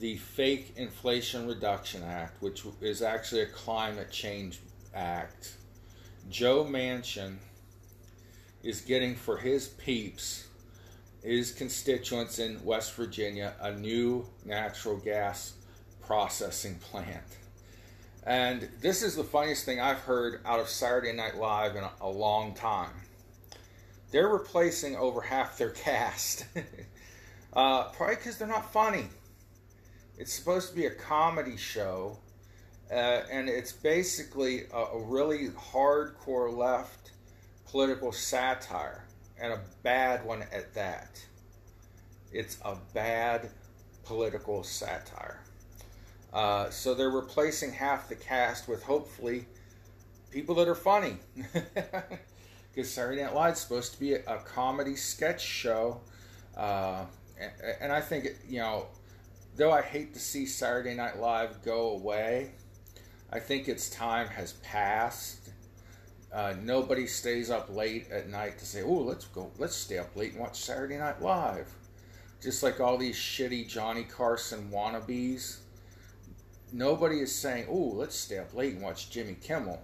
the 0.03 0.17
fake 0.17 0.73
Inflation 0.75 1.47
Reduction 1.47 2.03
Act, 2.03 2.43
which 2.43 2.65
is 2.81 3.03
actually 3.03 3.43
a 3.43 3.47
climate 3.47 4.11
change 4.11 4.59
act, 4.93 5.55
Joe 6.29 6.65
Manchin 6.65 7.37
is 8.65 8.81
getting 8.81 9.15
for 9.15 9.37
his 9.37 9.69
peeps, 9.69 10.49
his 11.23 11.53
constituents 11.53 12.41
in 12.41 12.65
West 12.65 12.95
Virginia, 12.95 13.55
a 13.61 13.71
new 13.71 14.27
natural 14.45 14.97
gas 14.97 15.53
processing 16.05 16.75
plant. 16.81 17.39
And 18.27 18.69
this 18.81 19.05
is 19.05 19.15
the 19.15 19.23
funniest 19.23 19.65
thing 19.65 19.79
I've 19.79 20.01
heard 20.01 20.41
out 20.45 20.59
of 20.59 20.69
Saturday 20.69 21.13
Night 21.13 21.37
Live 21.37 21.77
in 21.77 21.85
a, 22.01 22.09
long 22.09 22.55
time. 22.55 23.03
They're 24.11 24.27
replacing 24.27 24.97
over 24.97 25.21
half 25.21 25.59
their 25.59 25.71
cast. 25.87 26.45
uh, 27.53 27.85
probably 27.91 28.17
because 28.17 28.37
they're 28.37 28.49
not 28.49 28.73
funny. 28.73 29.07
It's 30.19 30.33
supposed 30.33 30.69
to 30.71 30.75
be 30.75 30.87
a 30.87 30.91
comedy 30.91 31.57
show, 31.57 32.19
uh, 32.91 33.23
and 33.31 33.49
it's 33.49 33.73
basically 33.73 34.65
a, 34.73 34.77
a 34.77 35.03
really 35.03 35.49
hardcore 35.49 36.55
left 36.55 37.13
political 37.67 38.13
satire, 38.13 39.05
and 39.41 39.53
a 39.53 39.61
bad 39.83 40.25
one 40.25 40.43
at 40.53 40.75
that. 40.75 41.25
It's 42.33 42.59
a 42.65 42.77
bad 42.95 43.51
political 44.05 44.63
satire. 44.63 45.41
Uh, 46.33 46.71
so 46.71 46.95
they're 46.95 47.11
replacing 47.11 47.73
half 47.73 48.09
the 48.09 48.15
cast 48.15 48.69
with 48.69 48.83
hopefully 48.83 49.47
people 50.31 50.55
that 50.57 50.69
are 50.69 50.75
funny. 50.75 51.17
Because 52.75 52.91
Saturday 52.91 53.23
Night 53.23 53.35
Live 53.35 53.53
is 53.53 53.61
supposed 53.61 53.93
to 53.93 54.01
be 54.01 54.15
a, 54.15 54.23
a 54.27 54.39
comedy 54.39 54.97
sketch 54.97 55.43
show. 55.43 56.01
Uh, 56.57 57.05
and, 57.39 57.53
and 57.83 57.93
I 57.93 58.01
think, 58.01 58.29
you 58.49 58.61
know, 58.61 58.87
though 59.57 59.73
I 59.73 59.83
hate 59.83 60.15
to 60.15 60.21
see 60.21 60.47
Saturday 60.47 60.95
Night 60.95 61.19
Live 61.19 61.63
go 61.63 61.91
away, 61.91 62.53
I 63.31 63.39
think 63.39 63.69
its 63.69 63.91
time 63.91 64.29
has 64.29 64.55
passed. 64.55 65.51
Uh, 66.33 66.55
nobody 66.63 67.07
stays 67.07 67.51
up 67.51 67.69
late 67.75 68.11
at 68.11 68.29
night 68.29 68.59
to 68.59 68.67
say, 68.67 68.83
"Oh, 68.83 69.01
let's 69.01 69.27
go, 69.27 69.51
let's 69.59 69.77
stay 69.77 69.99
up 69.99 70.17
late 70.17 70.33
and 70.33 70.41
watch 70.41 70.61
Saturday 70.61 70.99
Night 70.99 71.21
Live." 71.21 71.69
Just 72.43 72.63
like 72.63 72.81
all 72.81 72.97
these 72.97 73.17
shitty 73.17 73.69
Johnny 73.69 74.05
Carson 74.05 74.71
wannabes, 74.71 75.59
nobody 76.73 77.21
is 77.21 77.35
saying, 77.35 77.67
"Oh, 77.69 77.93
let's 77.95 78.17
stay 78.17 78.39
up 78.39 78.55
late 78.55 78.75
and 78.75 78.83
watch 78.83 79.11
Jimmy 79.11 79.35
Kimmel." 79.35 79.81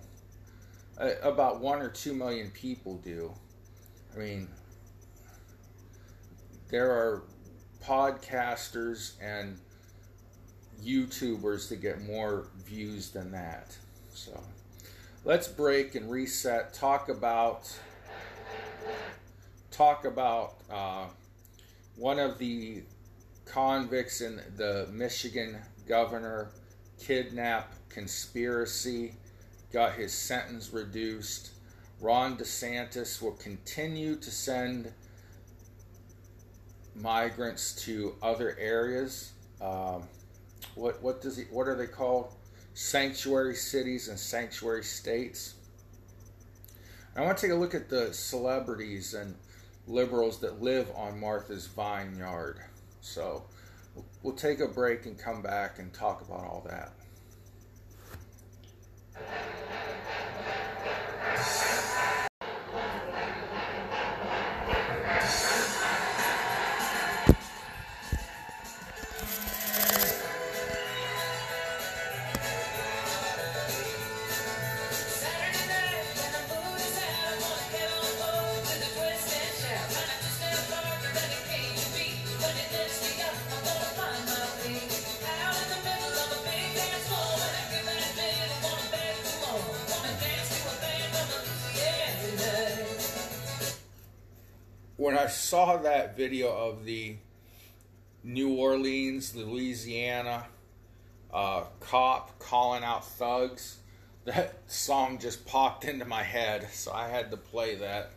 Uh, 0.96 1.12
about 1.22 1.60
one 1.60 1.80
or 1.80 1.90
two 1.90 2.14
million 2.14 2.50
people 2.50 2.96
do. 2.96 3.32
I 4.14 4.18
mean, 4.18 4.48
there 6.70 6.90
are 6.90 7.22
podcasters 7.84 9.12
and 9.20 9.58
YouTubers 10.82 11.68
to 11.68 11.76
get 11.76 12.02
more 12.02 12.46
views 12.64 13.10
than 13.10 13.32
that. 13.32 13.76
So 14.12 14.40
let's 15.24 15.48
break 15.48 15.94
and 15.94 16.10
reset. 16.10 16.74
Talk 16.74 17.08
about 17.08 17.72
talk 19.70 20.04
about 20.04 20.54
uh, 20.70 21.06
one 21.96 22.18
of 22.18 22.38
the 22.38 22.82
convicts 23.44 24.20
in 24.20 24.40
the 24.56 24.88
Michigan 24.92 25.56
governor 25.86 26.50
kidnap 27.00 27.72
conspiracy 27.88 29.14
got 29.72 29.94
his 29.94 30.12
sentence 30.12 30.72
reduced. 30.72 31.50
Ron 32.00 32.36
DeSantis 32.36 33.20
will 33.20 33.32
continue 33.32 34.16
to 34.16 34.30
send 34.30 34.92
migrants 37.00 37.74
to 37.84 38.14
other 38.22 38.56
areas. 38.58 39.32
Um, 39.60 40.02
what 40.74 41.02
what 41.02 41.20
does 41.20 41.36
he? 41.36 41.44
What 41.44 41.68
are 41.68 41.76
they 41.76 41.86
called? 41.86 42.34
Sanctuary 42.74 43.56
cities 43.56 44.08
and 44.08 44.18
sanctuary 44.18 44.84
states. 44.84 45.54
I 47.16 47.22
want 47.22 47.36
to 47.38 47.42
take 47.46 47.52
a 47.52 47.58
look 47.58 47.74
at 47.74 47.88
the 47.88 48.14
celebrities 48.14 49.14
and 49.14 49.34
liberals 49.88 50.38
that 50.40 50.62
live 50.62 50.88
on 50.94 51.18
Martha's 51.18 51.66
Vineyard. 51.66 52.60
So 53.00 53.42
we'll 54.22 54.34
take 54.36 54.60
a 54.60 54.68
break 54.68 55.06
and 55.06 55.18
come 55.18 55.42
back 55.42 55.80
and 55.80 55.92
talk 55.92 56.20
about 56.20 56.44
all 56.44 56.64
that. 56.68 56.92
Saw 95.28 95.76
that 95.78 96.16
video 96.16 96.50
of 96.50 96.84
the 96.84 97.16
New 98.24 98.54
Orleans, 98.54 99.34
Louisiana 99.34 100.46
uh, 101.32 101.64
cop 101.80 102.38
calling 102.38 102.84
out 102.84 103.06
thugs, 103.06 103.78
that 104.24 104.58
song 104.66 105.18
just 105.18 105.46
popped 105.46 105.84
into 105.84 106.04
my 106.04 106.22
head, 106.22 106.68
so 106.72 106.92
I 106.92 107.08
had 107.08 107.30
to 107.30 107.36
play 107.36 107.76
that. 107.76 108.10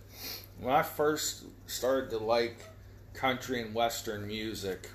When 0.60 0.74
I 0.74 0.84
first 0.84 1.44
started 1.68 2.10
to 2.12 2.18
like 2.18 2.58
country 3.14 3.62
and 3.62 3.74
western 3.74 4.28
music 4.28 4.90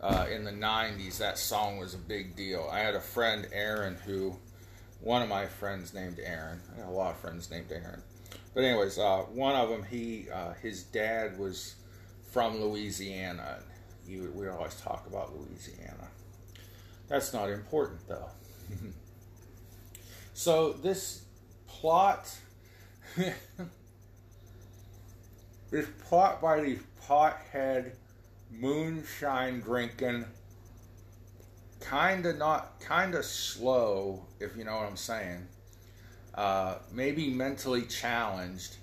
uh, 0.00 0.26
in 0.30 0.44
the 0.44 0.52
90s, 0.52 1.18
that 1.18 1.38
song 1.38 1.78
was 1.78 1.94
a 1.94 1.98
big 1.98 2.36
deal. 2.36 2.68
I 2.70 2.80
had 2.80 2.94
a 2.94 3.00
friend, 3.00 3.48
Aaron, 3.52 3.96
who, 4.04 4.36
one 5.00 5.22
of 5.22 5.28
my 5.28 5.46
friends 5.46 5.92
named 5.92 6.20
Aaron, 6.22 6.60
I 6.74 6.80
have 6.80 6.88
a 6.88 6.92
lot 6.92 7.12
of 7.12 7.18
friends 7.18 7.50
named 7.50 7.72
Aaron 7.72 8.02
but 8.54 8.62
anyways, 8.62 8.98
uh, 8.98 9.22
one 9.32 9.56
of 9.56 9.68
them, 9.68 9.82
he 9.82 10.28
uh, 10.32 10.52
his 10.54 10.84
dad 10.84 11.36
was 11.38 11.74
from 12.30 12.60
Louisiana. 12.60 13.58
He, 14.06 14.20
we 14.20 14.48
always 14.48 14.74
talk 14.80 15.06
about 15.08 15.34
Louisiana. 15.34 16.08
That's 17.08 17.32
not 17.32 17.50
important 17.50 18.06
though. 18.06 18.30
so 20.34 20.72
this 20.72 21.24
plot, 21.66 22.32
this 23.16 23.34
plot 26.04 26.40
by 26.40 26.60
these 26.60 26.80
pothead, 27.08 27.92
moonshine 28.52 29.60
drinking, 29.60 30.26
kind 31.80 32.24
of 32.24 32.38
not, 32.38 32.78
kind 32.78 33.16
of 33.16 33.24
slow, 33.24 34.24
if 34.38 34.56
you 34.56 34.62
know 34.62 34.76
what 34.76 34.86
I'm 34.86 34.96
saying 34.96 35.48
uh, 36.34 36.76
maybe 36.92 37.30
mentally 37.30 37.82
challenged 37.82 38.76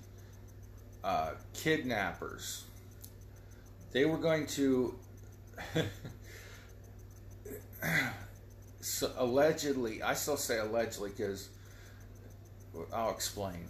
uh, 1.04 1.32
kidnappers. 1.54 2.64
They 3.92 4.04
were 4.04 4.18
going 4.18 4.46
to 4.48 4.94
so 8.80 9.12
allegedly, 9.16 10.02
I 10.02 10.14
still 10.14 10.36
say 10.36 10.58
allegedly 10.58 11.10
because 11.10 11.48
I'll 12.92 13.10
explain. 13.10 13.68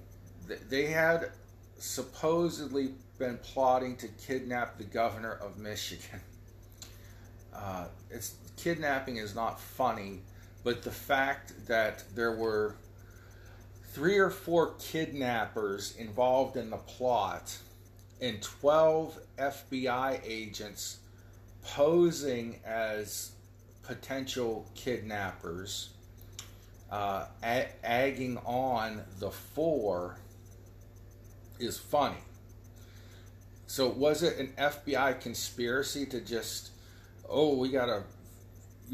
They 0.68 0.86
had 0.86 1.30
supposedly 1.78 2.94
been 3.18 3.38
plotting 3.38 3.96
to 3.96 4.08
kidnap 4.08 4.78
the 4.78 4.84
governor 4.84 5.32
of 5.32 5.58
Michigan. 5.58 6.20
Uh, 7.54 7.86
it's 8.10 8.36
kidnapping 8.56 9.18
is 9.18 9.34
not 9.34 9.60
funny, 9.60 10.22
but 10.64 10.82
the 10.82 10.90
fact 10.90 11.52
that 11.66 12.02
there 12.14 12.34
were 12.34 12.76
three 13.92 14.18
or 14.18 14.30
four 14.30 14.72
kidnappers 14.78 15.94
involved 15.96 16.56
in 16.56 16.70
the 16.70 16.78
plot 16.78 17.58
and 18.22 18.40
12 18.40 19.18
FBI 19.38 20.20
agents 20.24 20.98
posing 21.62 22.58
as 22.64 23.32
potential 23.82 24.66
kidnappers, 24.74 25.90
uh, 26.90 27.26
agging 27.42 28.38
on 28.46 29.02
the 29.18 29.30
four 29.30 30.16
is 31.58 31.78
funny. 31.78 32.16
So, 33.66 33.88
was 33.88 34.22
it 34.22 34.38
an 34.38 34.52
FBI 34.58 35.20
conspiracy 35.20 36.06
to 36.06 36.20
just, 36.20 36.70
oh, 37.28 37.56
we 37.56 37.70
got 37.70 37.86
to 37.86 38.02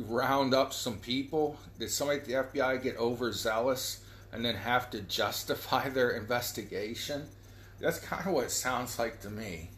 round 0.05 0.55
up 0.55 0.73
some 0.73 0.99
people? 0.99 1.59
Did 1.79 1.91
somebody 1.91 2.21
at 2.21 2.27
the 2.27 2.33
FBI 2.61 2.83
get 2.83 2.97
overzealous? 2.97 4.05
And 4.33 4.45
then 4.45 4.55
have 4.55 4.91
to 4.91 5.01
justify 5.01 5.89
their 5.91 6.11
investigation. 6.11 7.27
That's 7.81 7.99
kind 7.99 8.27
of 8.27 8.33
what 8.33 8.45
it 8.45 8.51
sounds 8.51 8.99
like 8.99 9.21
to 9.23 9.31
me. 9.31 9.71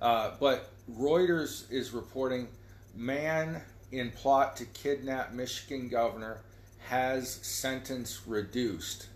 Uh, 0.00 0.32
but 0.38 0.70
Reuters 0.90 1.70
is 1.70 1.92
reporting 1.92 2.48
man 2.94 3.60
in 3.90 4.10
plot 4.10 4.56
to 4.56 4.64
kidnap 4.66 5.32
Michigan 5.32 5.88
governor 5.88 6.42
has 6.86 7.30
sentence 7.30 8.22
reduced. 8.26 9.08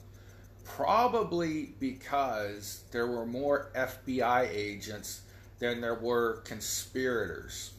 Probably 0.65 1.75
because 1.81 2.85
there 2.93 3.07
were 3.07 3.27
more 3.27 3.71
FBI 3.75 4.49
agents 4.51 5.23
than 5.59 5.81
there 5.81 5.95
were 5.95 6.43
conspirators. 6.45 7.73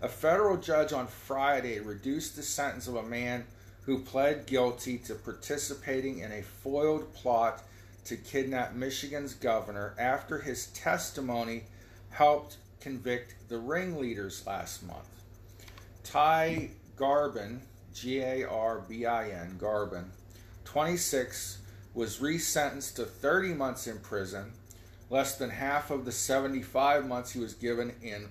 A 0.00 0.08
federal 0.08 0.56
judge 0.56 0.92
on 0.92 1.08
Friday 1.08 1.80
reduced 1.80 2.36
the 2.36 2.42
sentence 2.42 2.86
of 2.86 2.94
a 2.94 3.02
man 3.02 3.44
who 3.88 3.98
pled 3.98 4.44
guilty 4.44 4.98
to 4.98 5.14
participating 5.14 6.18
in 6.18 6.30
a 6.30 6.42
foiled 6.42 7.10
plot 7.14 7.62
to 8.04 8.18
kidnap 8.18 8.74
Michigan's 8.74 9.32
governor 9.32 9.94
after 9.98 10.40
his 10.40 10.66
testimony 10.66 11.62
helped 12.10 12.58
convict 12.82 13.34
the 13.48 13.56
ringleaders 13.56 14.46
last 14.46 14.86
month. 14.86 15.08
Ty 16.04 16.68
Garbin, 16.98 17.60
G 17.94 18.20
A 18.20 18.46
R 18.46 18.84
B 18.86 19.06
I 19.06 19.30
N, 19.30 19.56
Garbin, 19.58 20.10
26, 20.66 21.62
was 21.94 22.18
resentenced 22.18 22.94
to 22.96 23.06
30 23.06 23.54
months 23.54 23.86
in 23.86 24.00
prison, 24.00 24.52
less 25.08 25.38
than 25.38 25.48
half 25.48 25.90
of 25.90 26.04
the 26.04 26.12
75 26.12 27.06
months 27.06 27.30
he 27.30 27.40
was 27.40 27.54
given 27.54 27.94
in, 28.02 28.28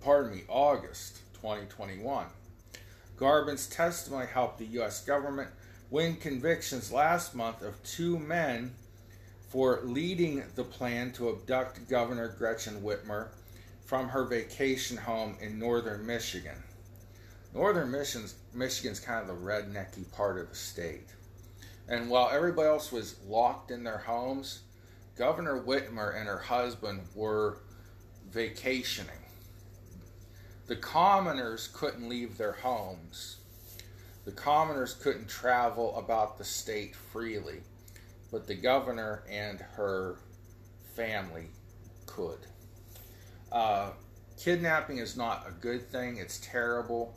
pardon 0.00 0.32
me, 0.32 0.42
August 0.48 1.20
2021. 1.34 2.26
Garbin's 3.16 3.66
testimony 3.66 4.26
helped 4.26 4.58
the 4.58 4.66
U.S. 4.66 5.04
government 5.04 5.50
win 5.90 6.16
convictions 6.16 6.90
last 6.90 7.34
month 7.34 7.62
of 7.62 7.82
two 7.82 8.18
men 8.18 8.74
for 9.48 9.80
leading 9.84 10.42
the 10.54 10.64
plan 10.64 11.12
to 11.12 11.28
abduct 11.28 11.88
Governor 11.88 12.34
Gretchen 12.38 12.80
Whitmer 12.80 13.28
from 13.84 14.08
her 14.08 14.24
vacation 14.24 14.96
home 14.96 15.36
in 15.40 15.58
northern 15.58 16.06
Michigan. 16.06 16.56
Northern 17.54 17.90
Michigan's, 17.90 18.34
Michigan's 18.54 19.00
kind 19.00 19.20
of 19.20 19.26
the 19.26 19.44
rednecky 19.44 20.10
part 20.12 20.38
of 20.38 20.48
the 20.48 20.54
state. 20.54 21.08
And 21.88 22.08
while 22.08 22.30
everybody 22.32 22.68
else 22.68 22.90
was 22.90 23.16
locked 23.26 23.70
in 23.70 23.84
their 23.84 23.98
homes, 23.98 24.62
Governor 25.18 25.60
Whitmer 25.60 26.18
and 26.18 26.26
her 26.26 26.38
husband 26.38 27.02
were 27.14 27.58
vacationing. 28.30 29.21
The 30.66 30.76
commoners 30.76 31.68
couldn't 31.72 32.08
leave 32.08 32.38
their 32.38 32.52
homes. 32.52 33.38
The 34.24 34.32
commoners 34.32 34.94
couldn't 34.94 35.28
travel 35.28 35.96
about 35.96 36.38
the 36.38 36.44
state 36.44 36.94
freely, 36.94 37.60
but 38.30 38.46
the 38.46 38.54
governor 38.54 39.24
and 39.28 39.60
her 39.76 40.16
family 40.94 41.48
could. 42.06 42.38
Uh, 43.50 43.90
kidnapping 44.38 44.98
is 44.98 45.16
not 45.16 45.46
a 45.48 45.50
good 45.50 45.90
thing, 45.90 46.18
it's 46.18 46.38
terrible. 46.38 47.16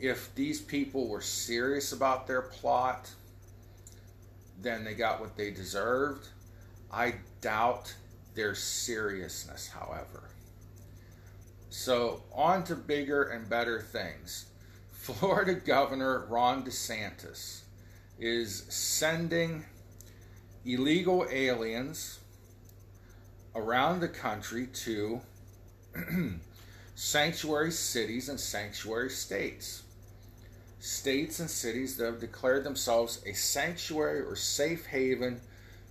If 0.00 0.34
these 0.34 0.60
people 0.60 1.08
were 1.08 1.20
serious 1.20 1.92
about 1.92 2.26
their 2.26 2.42
plot, 2.42 3.10
then 4.60 4.84
they 4.84 4.94
got 4.94 5.20
what 5.20 5.36
they 5.36 5.50
deserved. 5.50 6.26
I 6.92 7.14
doubt 7.40 7.94
their 8.34 8.54
seriousness, 8.54 9.68
however. 9.68 10.30
So, 11.70 12.22
on 12.32 12.64
to 12.64 12.74
bigger 12.74 13.24
and 13.24 13.48
better 13.48 13.80
things. 13.80 14.46
Florida 14.90 15.54
Governor 15.54 16.26
Ron 16.26 16.64
DeSantis 16.64 17.60
is 18.18 18.64
sending 18.68 19.64
illegal 20.64 21.26
aliens 21.30 22.20
around 23.54 24.00
the 24.00 24.08
country 24.08 24.66
to 24.66 25.20
sanctuary 26.94 27.70
cities 27.70 28.28
and 28.28 28.40
sanctuary 28.40 29.10
states. 29.10 29.82
States 30.80 31.40
and 31.40 31.50
cities 31.50 31.96
that 31.96 32.06
have 32.06 32.20
declared 32.20 32.64
themselves 32.64 33.22
a 33.26 33.32
sanctuary 33.32 34.20
or 34.20 34.36
safe 34.36 34.86
haven 34.86 35.40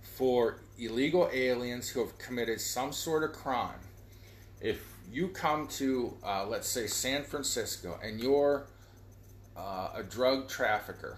for 0.02 0.58
illegal 0.78 1.28
aliens 1.32 1.88
who 1.88 2.00
have 2.00 2.16
committed 2.18 2.60
some 2.60 2.92
sort 2.92 3.22
of 3.22 3.32
crime. 3.32 3.78
If 4.60 4.97
you 5.10 5.28
come 5.28 5.66
to, 5.68 6.14
uh, 6.24 6.46
let's 6.46 6.68
say, 6.68 6.86
San 6.86 7.24
Francisco 7.24 7.98
and 8.02 8.20
you're 8.20 8.66
uh, 9.56 9.90
a 9.94 10.02
drug 10.02 10.48
trafficker, 10.48 11.16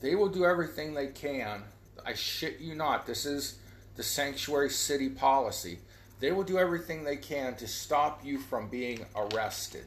they 0.00 0.14
will 0.14 0.28
do 0.28 0.44
everything 0.44 0.94
they 0.94 1.08
can. 1.08 1.62
I 2.04 2.14
shit 2.14 2.60
you 2.60 2.74
not, 2.74 3.06
this 3.06 3.26
is 3.26 3.58
the 3.96 4.02
sanctuary 4.02 4.70
city 4.70 5.10
policy 5.10 5.78
they 6.20 6.32
will 6.32 6.44
do 6.44 6.58
everything 6.58 7.02
they 7.02 7.16
can 7.16 7.56
to 7.56 7.66
stop 7.66 8.24
you 8.24 8.38
from 8.38 8.68
being 8.68 9.06
arrested. 9.16 9.86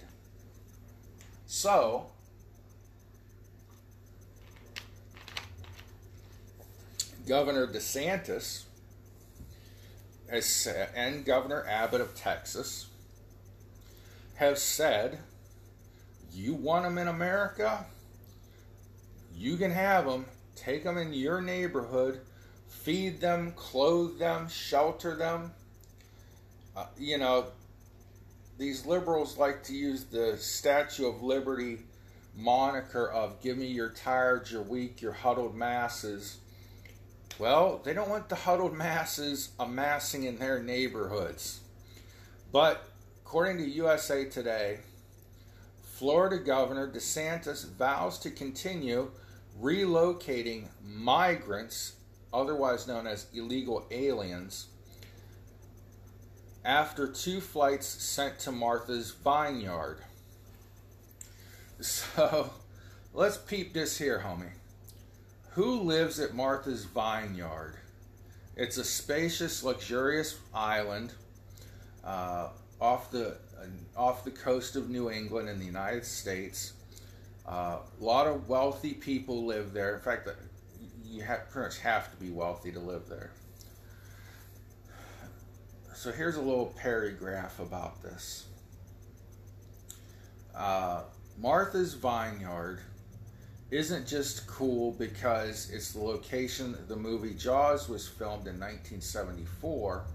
So, 1.45 2.07
Governor 7.27 7.67
DeSantis 7.67 8.63
and 10.95 11.25
Governor 11.25 11.65
Abbott 11.67 12.01
of 12.01 12.15
Texas 12.15 12.87
have 14.35 14.57
said, 14.57 15.19
You 16.33 16.53
want 16.53 16.83
them 16.85 16.97
in 16.97 17.07
America? 17.07 17.85
You 19.35 19.57
can 19.57 19.71
have 19.71 20.05
them. 20.05 20.25
Take 20.55 20.83
them 20.83 20.97
in 20.97 21.13
your 21.13 21.41
neighborhood, 21.41 22.21
feed 22.67 23.19
them, 23.19 23.53
clothe 23.55 24.19
them, 24.19 24.47
shelter 24.47 25.15
them 25.15 25.51
uh, 26.75 26.85
you 26.97 27.17
know, 27.17 27.47
these 28.57 28.85
liberals 28.85 29.37
like 29.37 29.63
to 29.63 29.73
use 29.73 30.05
the 30.05 30.37
Statue 30.37 31.07
of 31.07 31.21
Liberty 31.21 31.79
moniker 32.35 33.11
of 33.11 33.39
give 33.41 33.57
me 33.57 33.67
your 33.67 33.89
tired, 33.89 34.49
your 34.49 34.63
weak, 34.63 35.01
your 35.01 35.11
huddled 35.11 35.55
masses. 35.55 36.39
Well, 37.39 37.81
they 37.83 37.93
don't 37.93 38.09
want 38.09 38.29
the 38.29 38.35
huddled 38.35 38.73
masses 38.73 39.49
amassing 39.59 40.23
in 40.23 40.37
their 40.37 40.61
neighborhoods. 40.61 41.61
But 42.51 42.87
according 43.25 43.57
to 43.57 43.69
USA 43.69 44.25
Today, 44.25 44.79
Florida 45.81 46.37
Governor 46.37 46.87
DeSantis 46.87 47.67
vows 47.71 48.19
to 48.19 48.29
continue 48.29 49.11
relocating 49.59 50.67
migrants, 50.83 51.93
otherwise 52.31 52.87
known 52.87 53.07
as 53.07 53.27
illegal 53.33 53.87
aliens, 53.89 54.67
after 56.63 57.07
two 57.07 57.41
flights 57.41 57.87
sent 57.87 58.39
to 58.39 58.51
Martha's 58.51 59.11
vineyard. 59.11 59.97
So 61.81 62.51
let's 63.13 63.37
peep 63.37 63.73
this 63.73 63.97
here, 63.97 64.23
homie. 64.25 64.51
Who 65.55 65.81
lives 65.81 66.19
at 66.19 66.33
Martha's 66.33 66.85
vineyard? 66.85 67.75
It's 68.55 68.77
a 68.77 68.83
spacious, 68.83 69.63
luxurious 69.63 70.39
island 70.51 71.13
uh, 72.03 72.49
off 72.81 73.11
the 73.11 73.37
uh, 73.59 73.65
off 73.95 74.23
the 74.23 74.31
coast 74.31 74.75
of 74.75 74.89
New 74.89 75.11
England 75.11 75.49
in 75.49 75.59
the 75.59 75.65
United 75.65 76.05
States. 76.05 76.73
Uh, 77.47 77.77
a 77.99 78.03
lot 78.03 78.25
of 78.25 78.49
wealthy 78.49 78.93
people 78.95 79.45
live 79.45 79.73
there. 79.73 79.93
In 79.93 80.01
fact, 80.01 80.27
you 81.05 81.21
have, 81.21 81.51
pretty 81.51 81.67
much 81.67 81.79
have 81.81 82.09
to 82.09 82.17
be 82.17 82.31
wealthy 82.31 82.71
to 82.71 82.79
live 82.79 83.07
there. 83.07 83.29
So 85.93 86.11
here's 86.11 86.35
a 86.35 86.41
little 86.41 86.73
paragraph 86.77 87.59
about 87.59 88.01
this. 88.01 88.47
Uh, 90.55 91.03
Martha's 91.39 91.93
Vineyard 91.93 92.79
isn't 93.73 94.05
just 94.05 94.45
cool 94.45 94.91
because 94.91 95.71
it's 95.71 95.93
the 95.93 95.99
location 95.99 96.77
the 96.87 96.95
movie 96.95 97.33
Jaws 97.33 97.89
was 97.89 98.07
filmed 98.07 98.47
in 98.47 98.59
1974, 98.59 100.05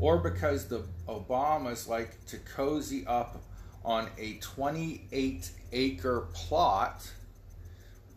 or 0.00 0.18
because 0.18 0.66
the 0.66 0.82
Obamas 1.08 1.86
like 1.86 2.24
to 2.26 2.38
cozy 2.38 3.06
up 3.06 3.40
on 3.84 4.08
a 4.18 4.34
28 4.38 5.50
acre 5.72 6.20
plot. 6.32 7.08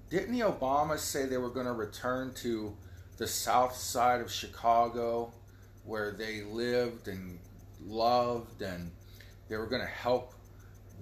Didn't 0.10 0.32
the 0.32 0.46
Obamas 0.46 1.00
say 1.00 1.28
they 1.28 1.38
were 1.38 1.52
going 1.52 1.68
to 1.68 1.74
return 1.74 2.34
to 2.36 2.76
the 3.18 3.28
south 3.28 3.76
side 3.76 4.20
of 4.20 4.32
Chicago 4.32 5.32
where 5.86 6.12
they 6.12 6.42
lived 6.42 7.08
and 7.08 7.38
loved, 7.86 8.64
and 8.64 8.92
they 9.48 9.58
were 9.58 9.68
going 9.68 9.82
to 9.82 9.88
help 9.88 10.34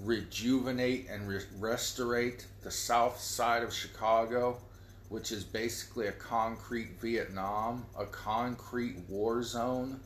rejuvenate 0.04 1.08
and 1.10 1.28
re- 1.28 1.42
restorate 1.60 2.46
the 2.64 2.72
south 2.72 3.20
side 3.20 3.64
of 3.64 3.74
Chicago, 3.74 4.58
which 5.10 5.32
is 5.32 5.44
basically 5.44 6.08
a 6.08 6.12
concrete 6.12 7.00
Vietnam, 7.02 7.86
a 7.98 8.06
concrete 8.06 8.98
war 9.08 9.44
zone. 9.44 10.00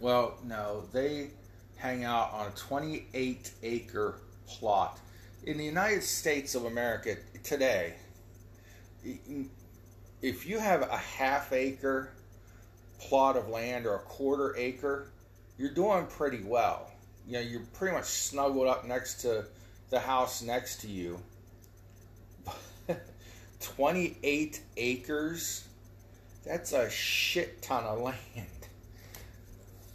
Well, 0.00 0.38
no, 0.44 0.84
they 0.92 1.30
hang 1.76 2.04
out 2.04 2.32
on 2.32 2.48
a 2.48 2.50
28 2.50 3.52
acre 3.62 4.20
plot. 4.46 4.98
In 5.44 5.58
the 5.58 5.64
United 5.64 6.02
States 6.02 6.54
of 6.54 6.64
America 6.64 7.16
today, 7.44 7.94
if 10.22 10.46
you 10.46 10.58
have 10.58 10.82
a 10.82 10.96
half 10.96 11.52
acre 11.52 12.12
plot 12.98 13.36
of 13.36 13.48
land 13.48 13.86
or 13.86 13.96
a 13.96 14.00
quarter 14.00 14.56
acre, 14.56 15.12
you're 15.58 15.74
doing 15.74 16.06
pretty 16.06 16.42
well. 16.42 16.90
You 17.26 17.32
know, 17.34 17.40
you're 17.40 17.66
pretty 17.74 17.94
much 17.96 18.04
snuggled 18.04 18.68
up 18.68 18.86
next 18.86 19.20
to 19.22 19.44
the 19.90 19.98
house 20.00 20.42
next 20.42 20.80
to 20.82 20.88
you. 20.88 21.20
28 23.60 24.60
acres? 24.76 25.66
That's 26.44 26.72
a 26.72 26.88
shit 26.88 27.62
ton 27.62 27.84
of 27.84 28.00
land. 28.00 28.46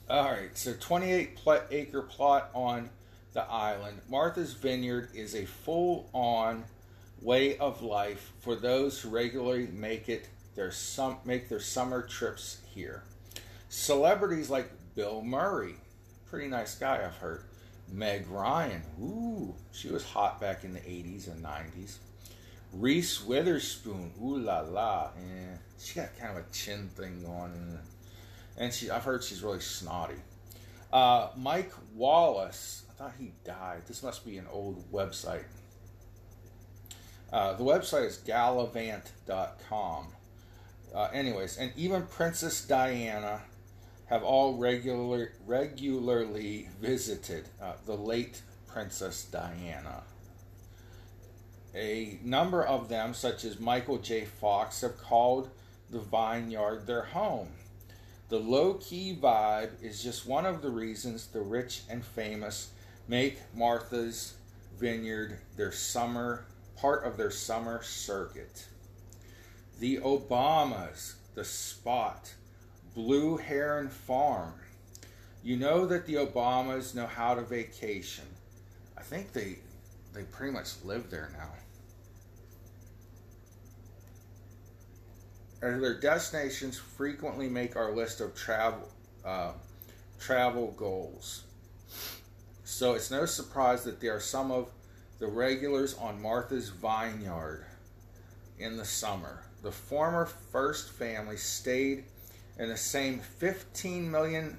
All 0.10 0.30
right, 0.30 0.58
so 0.58 0.74
28 0.78 1.38
pl- 1.38 1.62
acre 1.72 2.02
plot 2.02 2.50
on 2.54 2.90
the 3.32 3.44
island. 3.44 4.02
Martha's 4.10 4.54
Vineyard 4.54 5.10
is 5.14 5.36
a 5.36 5.46
full 5.46 6.10
on 6.12 6.66
way 7.22 7.58
of 7.60 7.82
life 7.82 8.34
for 8.42 8.56
those 8.56 9.00
who 9.00 9.10
regularly 9.10 9.68
make 9.68 10.10
it 10.10 10.28
their 10.56 10.72
sum- 10.72 11.20
make 11.24 11.48
their 11.48 11.62
summer 11.62 12.02
trips 12.02 12.60
here. 12.76 13.04
Celebrities 13.70 14.50
like 14.50 14.70
Bill 14.96 15.22
Murray, 15.22 15.76
pretty 16.32 16.48
nice 16.48 16.76
guy 16.76 17.04
I've 17.04 17.18
heard, 17.18 17.44
Meg 17.92 18.26
Ryan, 18.30 18.82
ooh, 19.02 19.54
she 19.74 19.90
was 19.90 20.02
hot 20.06 20.40
back 20.40 20.64
in 20.64 20.74
the 20.74 20.80
80s 20.80 21.28
and 21.28 21.44
90s. 21.44 21.98
Reese 22.72 23.22
Witherspoon, 23.26 24.14
ooh 24.24 24.38
la 24.38 24.62
la, 24.62 25.10
yeah, 25.18 25.58
she 25.78 25.96
got 25.96 26.18
kind 26.18 26.38
of 26.38 26.46
a 26.46 26.52
chin 26.54 26.90
thing 26.96 27.22
going, 27.22 27.78
and 28.58 28.74
she, 28.74 28.90
I've 28.90 29.04
heard 29.04 29.26
she's 29.26 29.44
really 29.44 29.60
snotty. 29.60 30.16
Uh, 30.94 31.28
Mike 31.36 31.74
Wallace, 31.94 32.86
I 32.90 32.94
thought 32.94 33.14
he 33.20 33.34
died. 33.44 33.82
This 33.86 34.02
must 34.02 34.26
be 34.26 34.38
an 34.38 34.48
old 34.50 34.90
website. 34.90 35.44
Uh, 37.32 37.54
the 37.54 37.64
website 37.64 38.06
is 38.06 38.18
gallivant.com. 38.18 40.08
Uh, 40.96 41.10
anyways, 41.14 41.58
and 41.58 41.74
even 41.76 42.04
Princess 42.04 42.66
Diana 42.66 43.42
have 44.12 44.24
all 44.24 44.58
regular, 44.58 45.32
regularly 45.48 46.68
visited 46.82 47.46
uh, 47.62 47.72
the 47.86 47.96
late 47.96 48.42
Princess 48.68 49.24
Diana. 49.24 50.04
A 51.74 52.20
number 52.22 52.62
of 52.62 52.90
them, 52.90 53.14
such 53.14 53.46
as 53.46 53.58
Michael 53.58 54.00
J. 54.00 54.26
Fox, 54.26 54.82
have 54.82 54.98
called 54.98 55.50
the 55.90 56.00
vineyard 56.00 56.86
their 56.86 57.04
home. 57.04 57.48
The 58.28 58.40
low 58.40 58.74
key 58.74 59.18
vibe 59.20 59.82
is 59.82 60.04
just 60.04 60.28
one 60.28 60.46
of 60.46 60.62
the 60.62 60.70
reasons 60.70 61.28
the 61.28 61.40
rich 61.40 61.84
and 61.90 62.04
famous 62.04 62.72
make 63.08 63.40
Martha's 63.56 64.36
Vineyard 64.78 65.40
their 65.56 65.72
summer 65.72 66.44
part 66.76 67.06
of 67.06 67.16
their 67.16 67.32
summer 67.32 67.82
circuit. 67.82 68.68
The 69.80 70.00
Obamas, 70.00 71.14
the 71.34 71.46
spot, 71.46 72.34
Blue 72.94 73.38
Heron 73.38 73.90
Farm. 73.90 74.54
You 75.44 75.58
know 75.58 75.86
that 75.86 76.06
the 76.06 76.16
Obamas 76.16 76.94
know 76.94 77.08
how 77.08 77.36
to 77.36 77.42
vacation. 77.42 78.26
I 78.98 79.02
think 79.02 79.34
they 79.34 79.60
they 80.14 80.24
pretty 80.24 80.54
much 80.54 80.74
live 80.84 81.10
there 81.10 81.30
now. 81.38 81.50
Their 85.62 86.00
destinations 86.00 86.78
frequently 86.78 87.48
make 87.48 87.76
our 87.76 87.92
list 87.92 88.20
of 88.20 88.36
travel 88.36 88.90
uh, 89.24 89.54
travel 90.20 90.74
goals. 90.78 91.44
So 92.64 92.94
it's 92.94 93.12
no 93.12 93.26
surprise 93.26 93.84
that 93.84 94.00
they 94.00 94.08
are 94.08 94.20
some 94.20 94.52
of 94.52 94.70
the 95.20 95.28
regulars 95.28 95.96
on 95.98 96.22
Martha's 96.22 96.70
Vineyard 96.70 97.66
in 98.60 98.78
the 98.78 98.86
summer. 98.86 99.44
The 99.62 99.72
former 99.72 100.26
first 100.26 100.90
family 100.92 101.38
stayed 101.38 102.06
in 102.62 102.70
the 102.70 102.78
same 102.78 103.20
$15 103.42 104.04
million 104.04 104.56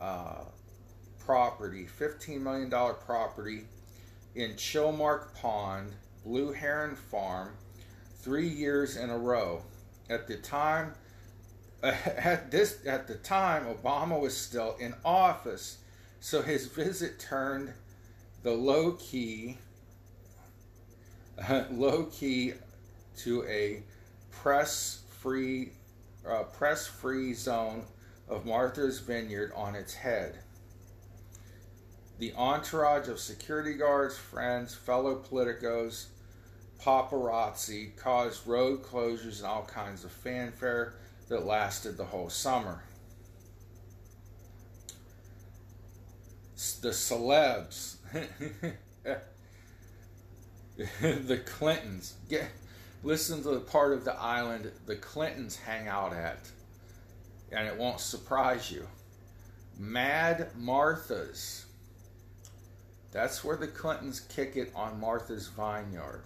uh, 0.00 0.44
property, 1.18 1.88
$15 2.00 2.40
million 2.40 2.70
property 2.70 3.64
in 4.36 4.52
Chilmark 4.52 5.34
Pond, 5.34 5.92
Blue 6.24 6.52
Heron 6.52 6.94
Farm, 6.94 7.50
three 8.22 8.46
years 8.46 8.96
in 8.96 9.10
a 9.10 9.18
row. 9.18 9.62
At 10.08 10.28
the 10.28 10.36
time, 10.36 10.94
at 11.82 12.52
this 12.52 12.86
at 12.86 13.08
the 13.08 13.16
time, 13.16 13.64
Obama 13.64 14.20
was 14.20 14.36
still 14.36 14.76
in 14.78 14.94
office, 15.04 15.78
so 16.20 16.42
his 16.42 16.66
visit 16.68 17.18
turned 17.18 17.72
the 18.44 18.52
low 18.52 18.92
key, 18.92 19.58
low 21.72 22.04
key, 22.12 22.52
to 23.16 23.44
a 23.46 23.82
press 24.30 25.02
free, 25.20 25.72
uh, 26.28 26.44
press 26.44 26.86
free 26.86 27.34
zone 27.34 27.84
of 28.28 28.46
Martha's 28.46 29.00
Vineyard 29.00 29.52
on 29.54 29.74
its 29.74 29.94
head. 29.94 30.38
The 32.18 32.32
entourage 32.34 33.08
of 33.08 33.18
security 33.18 33.74
guards, 33.74 34.16
friends, 34.16 34.74
fellow 34.74 35.16
politicos, 35.16 36.06
paparazzi 36.80 37.96
caused 37.96 38.46
road 38.46 38.82
closures 38.82 39.38
and 39.38 39.46
all 39.46 39.64
kinds 39.64 40.04
of 40.04 40.12
fanfare 40.12 40.94
that 41.28 41.44
lasted 41.44 41.96
the 41.96 42.04
whole 42.04 42.30
summer. 42.30 42.82
The 46.82 46.90
celebs, 46.90 47.96
the 50.76 51.38
Clintons, 51.38 52.14
get 52.28 52.50
listen 53.02 53.42
to 53.42 53.50
the 53.50 53.60
part 53.60 53.92
of 53.92 54.04
the 54.04 54.14
island 54.14 54.70
the 54.86 54.96
Clintons 54.96 55.56
hang 55.56 55.88
out 55.88 56.12
at, 56.12 56.50
and 57.52 57.66
it 57.66 57.76
won't 57.76 58.00
surprise 58.00 58.70
you. 58.70 58.86
Mad 59.78 60.50
Martha's. 60.56 61.66
That's 63.12 63.42
where 63.42 63.56
the 63.56 63.66
Clintons 63.66 64.20
kick 64.20 64.56
it 64.56 64.70
on 64.74 65.00
Martha's 65.00 65.48
Vineyard. 65.48 66.24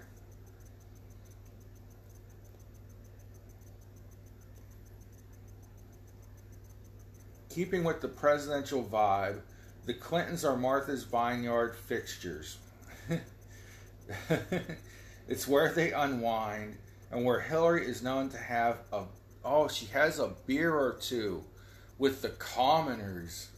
Keeping 7.48 7.84
with 7.84 8.00
the 8.00 8.08
presidential 8.08 8.82
vibe, 8.82 9.40
the 9.86 9.94
Clintons 9.94 10.44
are 10.44 10.56
Martha's 10.56 11.04
Vineyard 11.04 11.76
fixtures. 11.76 12.58
it's 15.28 15.48
where 15.48 15.72
they 15.72 15.92
unwind 15.92 16.76
and 17.10 17.24
where 17.24 17.40
Hillary 17.40 17.86
is 17.86 18.02
known 18.02 18.28
to 18.30 18.38
have 18.38 18.78
a 18.92 19.04
oh, 19.44 19.68
she 19.68 19.86
has 19.86 20.18
a 20.18 20.32
beer 20.46 20.74
or 20.74 20.94
two 21.00 21.44
with 21.98 22.22
the 22.22 22.30
commoners. 22.30 23.48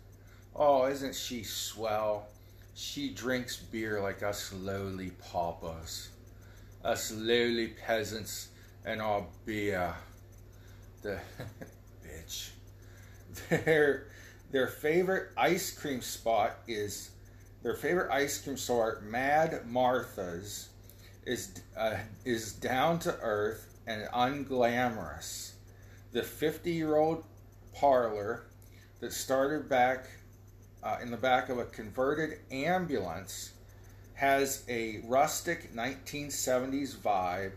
Oh, 0.55 0.87
isn't 0.87 1.15
she 1.15 1.43
swell? 1.43 2.29
She 2.75 3.11
drinks 3.11 3.57
beer 3.57 4.01
like 4.01 4.23
us 4.23 4.53
lowly 4.53 5.11
paupers, 5.11 6.11
us 6.85 7.13
lowly 7.13 7.69
peasants, 7.69 8.49
and 8.85 9.01
our 9.01 9.27
beer. 9.45 9.95
The 11.03 11.21
bitch. 12.05 12.51
Their 13.49 14.07
their 14.51 14.69
favorite 14.69 15.31
ice 15.37 15.77
cream 15.77 16.01
spot 16.01 16.59
is 16.69 17.11
their 17.63 17.75
favorite 17.75 18.13
ice 18.13 18.41
cream 18.41 18.57
store, 18.57 19.03
Mad 19.05 19.67
Martha's, 19.67 20.69
is 21.27 21.61
uh, 21.77 21.97
is 22.25 22.53
down 22.53 22.99
to 23.01 23.19
earth 23.21 23.75
and 23.87 24.09
unglamorous. 24.15 25.53
The 26.13 26.23
50 26.23 26.73
year 26.73 26.97
old 26.97 27.25
parlor 27.75 28.47
that 29.01 29.13
started 29.13 29.69
back 29.69 30.07
uh, 30.83 30.99
in 31.03 31.11
the 31.11 31.17
back 31.17 31.49
of 31.49 31.59
a 31.59 31.65
converted 31.65 32.39
ambulance 32.51 33.53
has 34.15 34.65
a 34.69 35.03
rustic 35.05 35.75
1970s 35.75 36.97
vibe. 36.97 37.53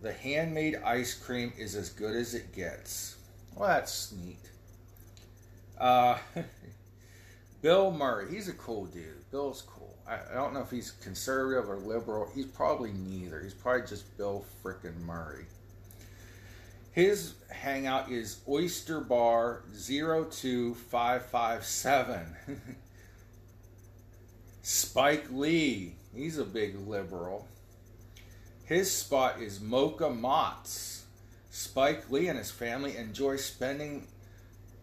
The 0.00 0.12
handmade 0.12 0.76
ice 0.76 1.12
cream 1.14 1.52
is 1.58 1.74
as 1.74 1.90
good 1.90 2.16
as 2.16 2.34
it 2.34 2.54
gets. 2.54 3.16
Well, 3.54 3.68
that's 3.68 4.12
neat. 4.12 4.38
Uh, 5.78 6.16
Bill 7.62 7.90
Murray, 7.90 8.32
he's 8.32 8.48
a 8.48 8.54
cool 8.54 8.86
dude. 8.86 9.30
Bill's 9.30 9.60
cool. 9.62 9.98
I, 10.08 10.18
I, 10.30 10.34
don't 10.34 10.54
know 10.54 10.60
if 10.60 10.70
he's 10.70 10.92
conservative 10.92 11.68
or 11.68 11.76
liberal. 11.76 12.30
He's 12.34 12.46
probably 12.46 12.92
neither. 12.92 13.40
He's 13.40 13.52
probably 13.54 13.86
just 13.86 14.16
Bill 14.16 14.46
frickin' 14.62 14.98
Murray. 15.00 15.44
His 16.92 17.34
hangout 17.50 18.10
is 18.10 18.40
Oyster 18.48 19.00
Bar 19.00 19.64
02557. 19.86 22.36
Spike 24.62 25.26
Lee, 25.30 25.94
he's 26.14 26.38
a 26.38 26.44
big 26.44 26.88
liberal. 26.88 27.46
His 28.64 28.90
spot 28.90 29.40
is 29.40 29.60
Mocha 29.60 30.10
Mott's. 30.10 31.04
Spike 31.50 32.10
Lee 32.10 32.26
and 32.28 32.38
his 32.38 32.50
family 32.50 32.96
enjoy 32.96 33.36
spending 33.36 34.08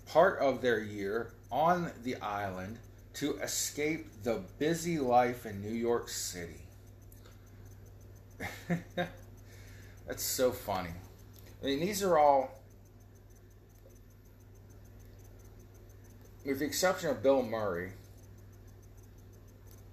part 0.06 0.40
of 0.40 0.62
their 0.62 0.80
year 0.80 1.34
on 1.52 1.92
the 2.04 2.16
island 2.18 2.78
to 3.16 3.38
escape 3.38 4.24
the 4.24 4.42
busy 4.60 5.00
life 5.00 5.46
in 5.46 5.62
New 5.62 5.74
York 5.74 6.10
City. 6.10 6.62
That's 10.08 10.24
so 10.24 10.52
funny. 10.52 10.92
I 11.62 11.66
mean, 11.66 11.80
these 11.80 12.04
are 12.04 12.18
all, 12.18 12.62
with 16.46 16.60
the 16.60 16.66
exception 16.66 17.10
of 17.10 17.24
Bill 17.24 17.42
Murray, 17.42 17.92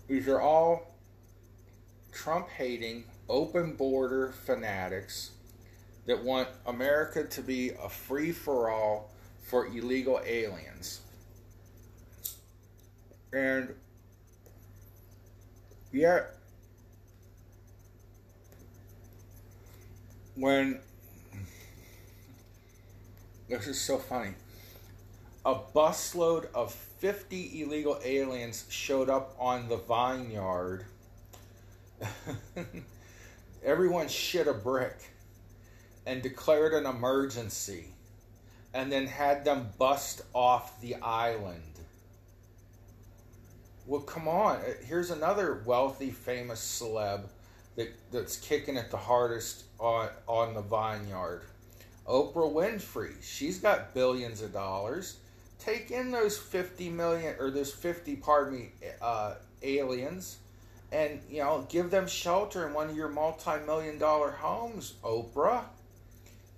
these 0.07 0.29
are 0.29 0.41
all 0.41 0.95
Trump 2.13 2.51
hating, 2.51 3.05
open 3.29 3.75
border 3.75 4.35
fanatics 4.45 5.31
that 6.07 6.23
want 6.23 6.49
America 6.67 7.25
to 7.25 7.41
be 7.41 7.71
a 7.71 7.89
free 7.89 8.33
for 8.33 8.69
all 8.69 9.11
for 9.43 9.67
illegal 9.67 10.21
aliens. 10.27 11.01
And 13.35 13.75
yet, 15.91 16.37
when 20.37 20.79
this 23.49 23.67
is 23.67 23.81
so 23.81 23.99
funny, 23.99 24.35
a 25.45 25.57
busload 25.57 26.47
of 26.55 26.73
50 26.73 27.63
illegal 27.63 27.99
aliens 28.05 28.67
showed 28.69 29.11
up 29.11 29.35
on 29.41 29.69
the 29.69 29.79
vineyard. 29.79 30.85
Everyone 33.65 34.07
shit 34.07 34.47
a 34.47 34.55
brick 34.55 34.97
and 36.07 36.23
declared 36.23 36.73
an 36.73 36.87
emergency 36.87 37.87
and 38.73 38.93
then 38.93 39.09
had 39.09 39.45
them 39.45 39.71
bust 39.77 40.23
off 40.33 40.81
the 40.81 40.95
island. 40.97 41.74
Well, 43.87 44.01
come 44.01 44.29
on. 44.29 44.61
Here's 44.85 45.11
another 45.11 45.63
wealthy, 45.65 46.11
famous 46.11 46.61
celeb 46.61 47.25
that, 47.77 47.93
that's 48.11 48.37
kicking 48.37 48.77
it 48.77 48.91
the 48.91 48.97
hardest 48.97 49.65
on, 49.79 50.09
on 50.27 50.55
the 50.55 50.63
vineyard. 50.63 51.43
Oprah 52.07 52.53
Winfrey. 52.53 53.15
She's 53.23 53.59
got 53.59 53.95
billions 53.95 54.43
of 54.43 54.53
dollars. 54.53 55.19
Take 55.59 55.91
in 55.91 56.11
those 56.11 56.37
50 56.37 56.91
million, 56.91 57.37
or 57.39 57.51
those 57.51 57.73
50, 57.73 58.17
pardon 58.17 58.59
me, 58.59 58.69
uh, 59.01 59.35
aliens 59.63 60.39
and, 60.95 61.21
you 61.29 61.41
know, 61.41 61.67
give 61.69 61.91
them 61.91 62.07
shelter 62.07 62.67
in 62.67 62.73
one 62.73 62.89
of 62.89 62.97
your 62.97 63.09
multi 63.09 63.59
million 63.67 63.99
dollar 63.99 64.31
homes, 64.31 64.95
Oprah. 65.03 65.65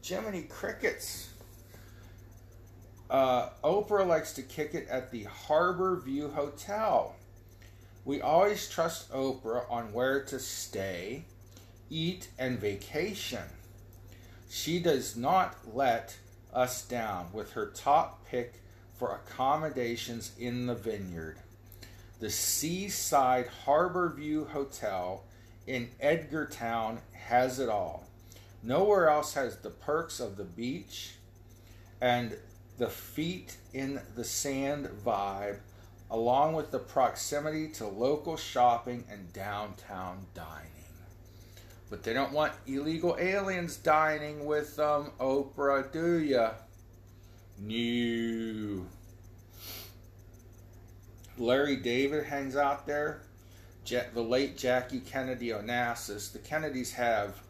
Jiminy 0.07 0.43
Crickets. 0.43 1.31
Uh, 3.09 3.49
Oprah 3.65 4.07
likes 4.07 4.35
to 4.35 4.43
kick 4.43 4.75
it 4.75 4.87
at 4.89 5.11
the 5.11 5.25
Harbor 5.25 5.97
View 5.97 6.29
Hotel. 6.29 7.16
We 8.07 8.21
always 8.21 8.69
trust 8.69 9.11
Oprah 9.11 9.69
on 9.69 9.93
where 9.93 10.23
to 10.27 10.39
stay, 10.39 11.25
eat, 11.91 12.29
and 12.39 12.57
vacation. 12.57 13.43
She 14.49 14.79
does 14.79 15.17
not 15.17 15.57
let 15.75 16.17
us 16.55 16.85
down 16.85 17.33
with 17.33 17.55
her 17.55 17.67
top 17.67 18.25
pick 18.25 18.63
for 18.95 19.17
accommodations 19.17 20.31
in 20.39 20.67
the 20.67 20.77
vineyard. 20.77 21.39
The 22.21 22.31
Seaside 22.31 23.49
Harbor 23.65 24.15
View 24.17 24.45
Hotel 24.53 25.25
in 25.67 25.91
Edgartown 26.01 26.99
has 27.11 27.59
it 27.59 27.69
all. 27.69 28.07
Nowhere 28.63 29.09
else 29.09 29.35
has 29.35 29.57
the 29.57 29.71
perks 29.71 30.21
of 30.21 30.37
the 30.37 30.45
beach 30.45 31.17
and 32.01 32.37
the 32.79 32.89
feet 32.89 33.57
in 33.75 34.01
the 34.15 34.23
sand 34.23 34.89
vibe, 35.05 35.59
along 36.11 36.55
with 36.55 36.71
the 36.71 36.79
proximity 36.79 37.69
to 37.69 37.87
local 37.87 38.37
shopping 38.37 39.05
and 39.11 39.33
downtown 39.33 40.27
dining. 40.35 40.71
But 41.89 42.03
they 42.03 42.13
don't 42.13 42.33
want 42.33 42.53
illegal 42.67 43.17
aliens 43.19 43.77
dining 43.77 44.45
with 44.45 44.77
them, 44.77 45.13
Oprah, 45.21 45.91
do 45.93 46.19
ya? 46.19 46.53
No. 47.61 48.87
Larry 51.39 51.77
David 51.77 52.25
hangs 52.25 52.57
out 52.57 52.87
there. 52.87 53.23
the 53.89 54.23
late 54.23 54.57
Jackie 54.57 55.01
Kennedy 55.01 55.49
Onassis. 55.49 56.33
The 56.33 56.41
Kennedys 56.41 56.93
have 56.93 57.41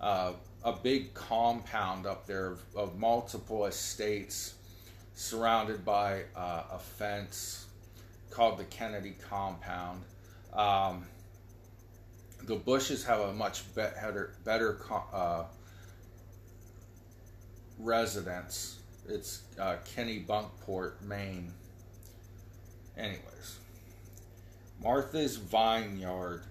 uh, 0.00 0.32
a 0.64 0.72
big 0.72 1.14
compound 1.14 2.06
up 2.06 2.26
there 2.26 2.46
of, 2.46 2.60
of 2.74 2.98
multiple 2.98 3.66
estates 3.66 4.54
surrounded 5.14 5.84
by 5.84 6.22
uh, 6.34 6.64
a 6.72 6.78
fence 6.78 7.66
called 8.34 8.58
the 8.58 8.64
Kennedy 8.64 9.14
compound. 9.28 10.02
Um, 10.52 11.06
the 12.42 12.56
Bushes 12.56 13.04
have 13.04 13.20
a 13.20 13.32
much 13.32 13.72
better, 13.74 14.34
better 14.44 14.80
uh, 15.12 15.44
residence. 17.78 18.80
It's 19.08 19.42
uh, 19.58 19.76
Kennebunkport, 19.94 21.00
Maine. 21.02 21.52
Anyways, 22.96 23.58
Martha's 24.82 25.36
Vineyard. 25.36 26.42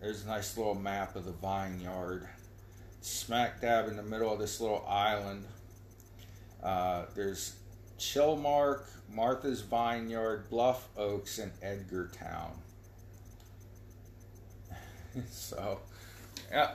There's 0.00 0.24
a 0.24 0.28
nice 0.28 0.56
little 0.56 0.74
map 0.74 1.16
of 1.16 1.24
the 1.24 1.32
vineyard. 1.32 2.28
Smack 3.00 3.60
dab 3.60 3.88
in 3.88 3.96
the 3.96 4.02
middle 4.02 4.32
of 4.32 4.38
this 4.38 4.60
little 4.60 4.84
island. 4.88 5.44
Uh, 6.62 7.04
there's 7.14 7.56
Chilmark, 7.98 8.84
Martha's 9.12 9.62
Vineyard, 9.62 10.48
Bluff 10.50 10.88
Oaks, 10.96 11.38
and 11.38 11.52
Edgartown. 11.62 12.52
so, 15.30 15.80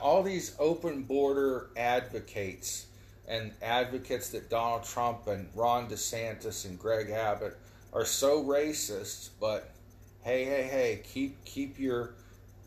all 0.00 0.22
these 0.22 0.54
open 0.58 1.02
border 1.02 1.70
advocates 1.76 2.86
and 3.26 3.52
advocates 3.62 4.30
that 4.30 4.50
Donald 4.50 4.84
Trump 4.84 5.26
and 5.26 5.48
Ron 5.54 5.88
DeSantis 5.88 6.64
and 6.64 6.78
Greg 6.78 7.10
Abbott 7.10 7.56
are 7.92 8.04
so 8.04 8.42
racist, 8.42 9.30
but 9.40 9.70
hey, 10.22 10.44
hey, 10.44 10.64
hey, 10.64 11.02
keep 11.04 11.44
keep 11.44 11.78
your 11.78 12.14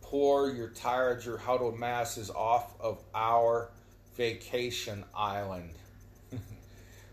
poor, 0.02 0.50
your 0.50 0.70
tired, 0.70 1.24
your 1.26 1.38
huddled 1.38 1.78
masses 1.78 2.30
off 2.30 2.74
of 2.80 3.04
our 3.14 3.70
vacation 4.16 5.04
island. 5.16 5.74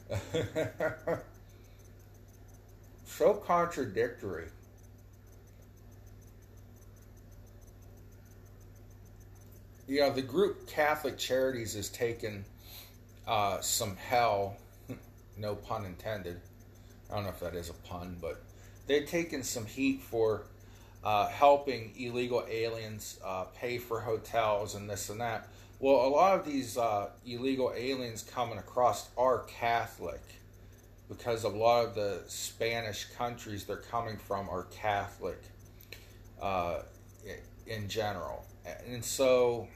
so 3.05 3.35
contradictory. 3.35 4.49
Know, 9.87 10.11
the 10.11 10.23
group 10.23 10.67
Catholic 10.67 11.19
Charities 11.19 11.75
has 11.75 11.91
taken 11.91 12.45
uh, 13.27 13.61
some 13.61 13.97
hell, 13.97 14.57
no 15.37 15.55
pun 15.55 15.85
intended. 15.85 16.41
I 17.11 17.17
don't 17.17 17.25
know 17.25 17.31
if 17.31 17.41
that 17.41 17.55
is 17.55 17.69
a 17.71 17.75
pun, 17.75 18.17
but 18.21 18.43
they've 18.87 19.07
taken 19.07 19.43
some 19.43 19.67
heat 19.67 20.03
for 20.03 20.47
uh, 21.05 21.29
helping 21.29 21.93
illegal 21.99 22.45
aliens 22.51 23.21
uh, 23.23 23.45
pay 23.45 23.77
for 23.77 24.01
hotels 24.01 24.75
and 24.75 24.89
this 24.89 25.11
and 25.11 25.21
that. 25.21 25.49
Well, 25.79 26.07
a 26.07 26.09
lot 26.09 26.39
of 26.39 26.47
these 26.47 26.79
uh, 26.79 27.11
illegal 27.27 27.73
aliens 27.77 28.23
coming 28.23 28.57
across 28.57 29.11
are 29.19 29.41
Catholic 29.41 30.23
because 31.09 31.45
a 31.45 31.49
lot 31.49 31.85
of 31.85 31.95
the 31.95 32.23
Spanish 32.27 33.07
countries 33.17 33.65
they're 33.65 33.77
coming 33.77 34.17
from 34.17 34.49
are 34.49 34.65
Catholic 34.65 35.41
uh, 36.41 36.81
in 37.67 37.89
general. 37.89 38.45
And 38.87 39.05
so, 39.05 39.69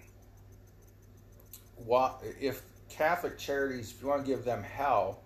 what, 1.76 2.22
if 2.40 2.62
Catholic 2.88 3.38
charities, 3.38 3.92
if 3.92 4.02
you 4.02 4.08
want 4.08 4.24
to 4.24 4.30
give 4.30 4.44
them 4.44 4.62
hell, 4.62 5.20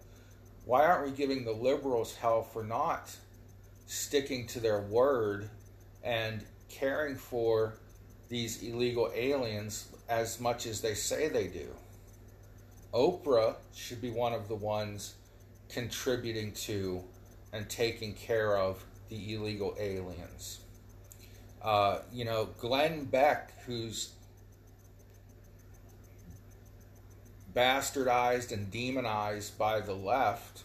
why 0.64 0.84
aren't 0.84 1.10
we 1.10 1.16
giving 1.16 1.44
the 1.44 1.52
liberals 1.52 2.16
hell 2.16 2.42
for 2.42 2.62
not 2.62 3.14
sticking 3.86 4.46
to 4.46 4.60
their 4.60 4.80
word 4.80 5.50
and 6.02 6.42
caring 6.68 7.14
for 7.14 7.74
these 8.28 8.62
illegal 8.62 9.10
aliens 9.14 9.88
as 10.08 10.40
much 10.40 10.66
as 10.66 10.80
they 10.80 10.94
say 10.94 11.28
they 11.28 11.46
do. 11.46 11.68
Oprah 12.94 13.56
should 13.74 14.00
be 14.00 14.10
one 14.10 14.32
of 14.32 14.48
the 14.48 14.54
ones 14.54 15.14
contributing 15.72 16.52
to 16.52 17.02
and 17.52 17.68
taking 17.68 18.14
care 18.14 18.56
of 18.56 18.85
the 19.08 19.35
illegal 19.35 19.74
aliens. 19.78 20.61
Uh, 21.62 21.98
you 22.12 22.24
know, 22.24 22.48
Glenn 22.58 23.04
Beck, 23.04 23.52
who's 23.66 24.12
bastardized 27.54 28.52
and 28.52 28.70
demonized 28.70 29.58
by 29.58 29.80
the 29.80 29.94
left, 29.94 30.62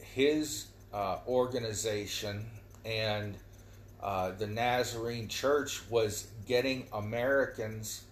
his 0.00 0.66
uh, 0.92 1.18
organization 1.28 2.46
and 2.84 3.36
uh, 4.02 4.30
the 4.32 4.46
Nazarene 4.46 5.28
Church 5.28 5.82
was 5.90 6.28
getting 6.46 6.86
Americans 6.92 8.04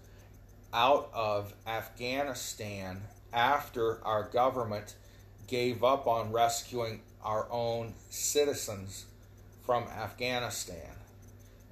out 0.72 1.10
of 1.14 1.54
Afghanistan 1.66 3.00
after 3.32 4.04
our 4.04 4.28
government 4.28 4.94
gave 5.48 5.82
up 5.82 6.06
on 6.06 6.30
rescuing 6.30 7.00
our 7.22 7.48
own 7.50 7.94
citizens 8.10 9.06
from 9.64 9.84
Afghanistan. 9.84 10.94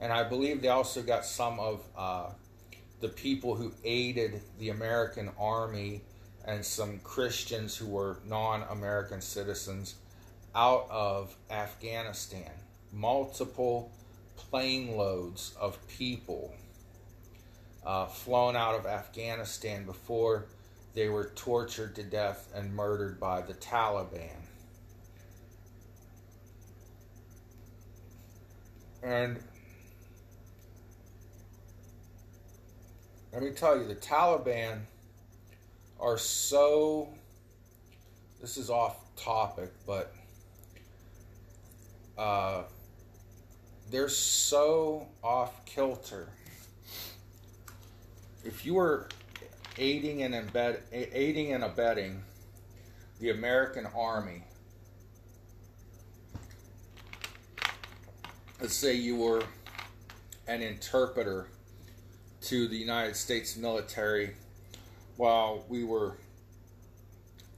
And 0.00 0.12
I 0.12 0.24
believe 0.24 0.60
they 0.60 0.68
also 0.68 1.02
got 1.02 1.24
some 1.24 1.60
of 1.60 1.84
uh, 1.96 2.30
the 3.00 3.08
people 3.08 3.54
who 3.54 3.72
aided 3.84 4.42
the 4.58 4.70
American 4.70 5.30
army 5.38 6.02
and 6.44 6.64
some 6.64 6.98
Christians 7.00 7.76
who 7.76 7.86
were 7.86 8.18
non 8.26 8.64
American 8.70 9.20
citizens 9.20 9.96
out 10.54 10.86
of 10.90 11.36
Afghanistan. 11.50 12.50
Multiple 12.92 13.92
plane 14.36 14.96
loads 14.96 15.54
of 15.60 15.78
people 15.88 16.54
uh, 17.84 18.06
flown 18.06 18.56
out 18.56 18.74
of 18.74 18.86
Afghanistan 18.86 19.84
before 19.84 20.46
they 20.96 21.10
were 21.10 21.30
tortured 21.34 21.94
to 21.94 22.02
death 22.02 22.48
and 22.54 22.74
murdered 22.74 23.20
by 23.20 23.42
the 23.42 23.52
Taliban. 23.52 24.30
And 29.02 29.38
let 33.30 33.42
me 33.42 33.50
tell 33.50 33.76
you, 33.76 33.86
the 33.86 33.94
Taliban 33.94 34.80
are 36.00 36.16
so. 36.16 37.10
This 38.40 38.56
is 38.56 38.70
off 38.70 38.96
topic, 39.16 39.72
but 39.86 40.14
uh, 42.16 42.62
they're 43.90 44.08
so 44.08 45.08
off 45.22 45.66
kilter. 45.66 46.30
If 48.44 48.64
you 48.64 48.74
were 48.74 49.08
aiding 49.78 50.22
and 50.22 50.34
embed, 50.34 50.78
aiding 50.92 51.52
and 51.52 51.64
abetting 51.64 52.22
the 53.20 53.30
American 53.30 53.86
Army, 53.96 54.42
let's 58.60 58.74
say 58.74 58.94
you 58.94 59.16
were 59.16 59.42
an 60.46 60.62
interpreter 60.62 61.48
to 62.42 62.68
the 62.68 62.76
United 62.76 63.16
States 63.16 63.56
military 63.56 64.34
while 65.16 65.64
we 65.68 65.82
were 65.82 66.16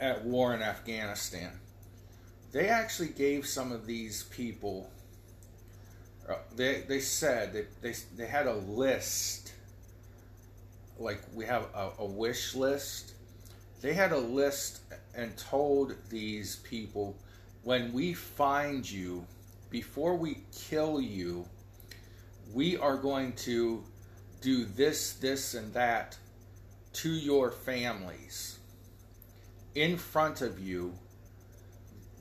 at 0.00 0.24
war 0.24 0.54
in 0.54 0.62
Afghanistan. 0.62 1.50
They 2.52 2.68
actually 2.68 3.08
gave 3.08 3.46
some 3.46 3.72
of 3.72 3.86
these 3.86 4.22
people, 4.24 4.90
uh, 6.28 6.36
they, 6.56 6.82
they 6.88 7.00
said 7.00 7.52
that 7.52 7.82
they, 7.82 7.94
they 8.16 8.26
had 8.26 8.46
a 8.46 8.54
list, 8.54 9.47
like 10.98 11.20
we 11.34 11.44
have 11.44 11.66
a, 11.74 11.90
a 11.98 12.04
wish 12.04 12.54
list. 12.54 13.12
They 13.80 13.94
had 13.94 14.12
a 14.12 14.18
list 14.18 14.80
and 15.14 15.36
told 15.36 15.94
these 16.10 16.56
people 16.56 17.16
when 17.62 17.92
we 17.92 18.14
find 18.14 18.88
you, 18.88 19.26
before 19.70 20.16
we 20.16 20.38
kill 20.68 21.00
you, 21.00 21.46
we 22.54 22.76
are 22.76 22.96
going 22.96 23.32
to 23.34 23.84
do 24.40 24.64
this, 24.64 25.14
this, 25.14 25.54
and 25.54 25.72
that 25.74 26.16
to 26.94 27.10
your 27.10 27.50
families 27.50 28.58
in 29.74 29.96
front 29.96 30.40
of 30.40 30.58
you. 30.58 30.94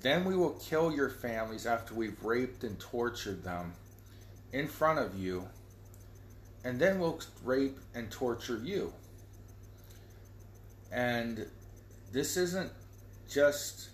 Then 0.02 0.26
we 0.26 0.36
will 0.36 0.60
kill 0.60 0.92
your 0.92 1.10
families 1.10 1.66
after 1.66 1.94
we've 1.94 2.22
raped 2.24 2.64
and 2.64 2.80
tortured 2.80 3.44
them 3.44 3.74
in 4.52 4.68
front 4.68 5.00
of 5.00 5.18
you. 5.18 5.48
And 6.68 6.78
then 6.78 7.00
we'll 7.00 7.22
rape 7.46 7.78
and 7.96 8.12
torture 8.12 8.60
you. 8.62 8.92
And 10.92 11.46
this 12.12 12.36
isn't 12.36 12.74
just. 13.30 13.92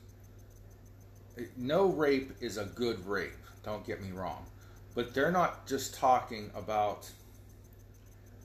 No 1.56 1.86
rape 1.86 2.32
is 2.42 2.58
a 2.58 2.66
good 2.66 3.06
rape, 3.06 3.38
don't 3.64 3.86
get 3.86 4.02
me 4.02 4.10
wrong. 4.12 4.48
But 4.96 5.14
they're 5.14 5.32
not 5.32 5.68
just 5.68 5.94
talking 5.94 6.50
about 6.56 7.08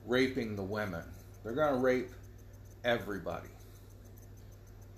raping 0.05 0.55
the 0.55 0.63
women, 0.63 1.05
they're 1.43 1.53
going 1.53 1.73
to 1.73 1.79
rape 1.79 2.11
everybody. 2.85 3.49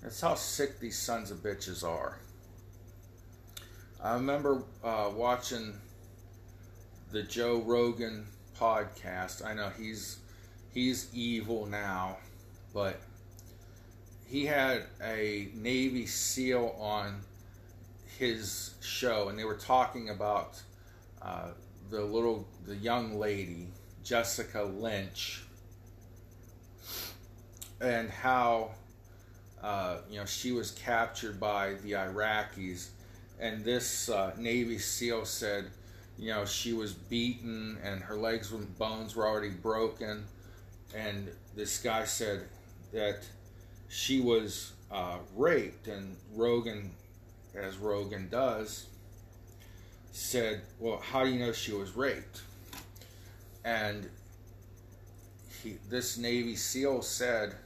That's 0.02 0.20
how 0.20 0.34
sick 0.34 0.78
these 0.78 0.98
sons 0.98 1.30
of 1.30 1.38
bitches 1.38 1.82
are. 1.82 2.18
I 3.98 4.12
remember 4.12 4.64
uh, 4.84 5.10
watching 5.14 5.72
the 7.12 7.22
Joe 7.22 7.62
Rogan 7.62 8.26
podcast. 8.62 9.44
I 9.44 9.54
know 9.54 9.70
he's 9.76 10.18
he's 10.72 11.12
evil 11.12 11.66
now, 11.66 12.18
but 12.72 13.00
he 14.26 14.46
had 14.46 14.84
a 15.02 15.48
Navy 15.54 16.06
SEAL 16.06 16.76
on 16.78 17.20
his 18.18 18.74
show, 18.80 19.28
and 19.28 19.38
they 19.38 19.44
were 19.44 19.56
talking 19.56 20.10
about 20.10 20.62
uh, 21.20 21.48
the 21.90 22.02
little 22.02 22.46
the 22.64 22.76
young 22.76 23.18
lady 23.18 23.66
Jessica 24.04 24.62
Lynch 24.62 25.42
and 27.80 28.08
how 28.10 28.70
uh, 29.60 29.96
you 30.08 30.18
know 30.20 30.24
she 30.24 30.52
was 30.52 30.70
captured 30.70 31.40
by 31.40 31.74
the 31.82 31.92
Iraqis, 31.92 32.90
and 33.40 33.64
this 33.64 34.08
uh, 34.08 34.32
Navy 34.38 34.78
SEAL 34.78 35.24
said, 35.24 35.66
you 36.22 36.28
know, 36.28 36.44
she 36.44 36.72
was 36.72 36.92
beaten 36.92 37.76
and 37.82 38.00
her 38.00 38.14
legs 38.14 38.52
and 38.52 38.78
bones 38.78 39.16
were 39.16 39.26
already 39.26 39.50
broken, 39.50 40.24
and 40.94 41.28
this 41.56 41.82
guy 41.82 42.04
said 42.04 42.44
that 42.92 43.24
she 43.88 44.20
was 44.20 44.72
uh, 44.92 45.18
raped, 45.34 45.88
and 45.88 46.16
Rogan, 46.36 46.92
as 47.56 47.76
Rogan 47.76 48.28
does, 48.30 48.86
said, 50.12 50.62
well, 50.78 50.98
how 50.98 51.24
do 51.24 51.30
you 51.30 51.40
know 51.40 51.50
she 51.50 51.72
was 51.72 51.96
raped? 51.96 52.42
And 53.64 54.08
he, 55.60 55.78
this 55.90 56.16
Navy 56.18 56.54
SEAL 56.54 57.02
said 57.02 57.56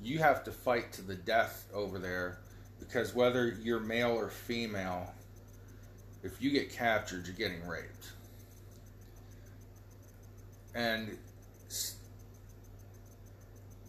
you 0.00 0.20
have 0.20 0.44
to 0.44 0.52
fight 0.52 0.92
to 0.92 1.02
the 1.02 1.16
death 1.16 1.66
over 1.74 1.98
there 1.98 2.38
because 2.78 3.16
whether 3.16 3.48
you're 3.48 3.80
male 3.80 4.12
or 4.12 4.28
female, 4.28 5.12
if 6.22 6.40
you 6.40 6.50
get 6.50 6.72
captured, 6.72 7.26
you're 7.26 7.36
getting 7.36 7.66
raped. 7.66 8.12
And 10.74 11.18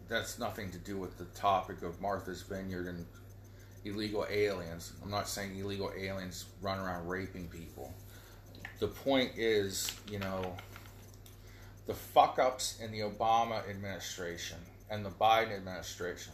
that's 0.09 0.37
nothing 0.37 0.69
to 0.71 0.77
do 0.77 0.97
with 0.97 1.17
the 1.17 1.25
topic 1.25 1.81
of 1.81 1.99
Martha's 2.01 2.41
Vineyard 2.41 2.87
and 2.87 3.05
illegal 3.85 4.25
aliens. 4.29 4.93
I'm 5.03 5.09
not 5.09 5.27
saying 5.27 5.57
illegal 5.57 5.91
aliens 5.97 6.45
run 6.61 6.79
around 6.79 7.07
raping 7.07 7.47
people. 7.47 7.93
The 8.79 8.87
point 8.87 9.31
is, 9.37 9.93
you 10.09 10.19
know, 10.19 10.55
the 11.87 11.93
fuck 11.93 12.39
ups 12.39 12.79
in 12.81 12.91
the 12.91 12.99
Obama 12.99 13.67
administration 13.69 14.57
and 14.89 15.05
the 15.05 15.09
Biden 15.09 15.55
administration. 15.55 16.33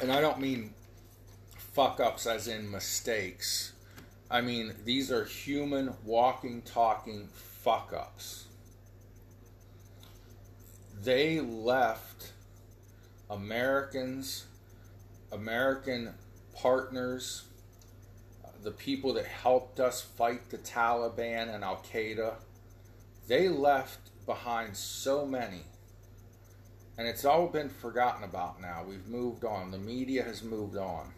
And 0.00 0.10
I 0.12 0.20
don't 0.20 0.40
mean 0.40 0.74
fuck 1.72 2.00
ups 2.00 2.26
as 2.26 2.48
in 2.48 2.70
mistakes. 2.70 3.72
I 4.30 4.40
mean, 4.40 4.74
these 4.84 5.10
are 5.10 5.24
human, 5.24 5.94
walking, 6.04 6.62
talking 6.62 7.28
fuck 7.32 7.92
ups. 7.94 8.46
They 11.02 11.40
left 11.40 12.32
Americans, 13.28 14.46
American 15.32 16.14
partners, 16.54 17.44
the 18.62 18.70
people 18.70 19.12
that 19.14 19.26
helped 19.26 19.80
us 19.80 20.00
fight 20.00 20.50
the 20.50 20.58
Taliban 20.58 21.52
and 21.52 21.64
Al 21.64 21.78
Qaeda 21.78 22.34
they 23.28 23.48
left 23.48 24.10
behind 24.26 24.76
so 24.76 25.24
many. 25.24 25.62
And 26.98 27.08
it's 27.08 27.24
all 27.24 27.46
been 27.46 27.68
forgotten 27.68 28.24
about 28.24 28.60
now. 28.60 28.84
We've 28.86 29.06
moved 29.06 29.44
on. 29.44 29.70
The 29.70 29.78
media 29.78 30.22
has 30.22 30.42
moved 30.42 30.76
on. 30.76 31.12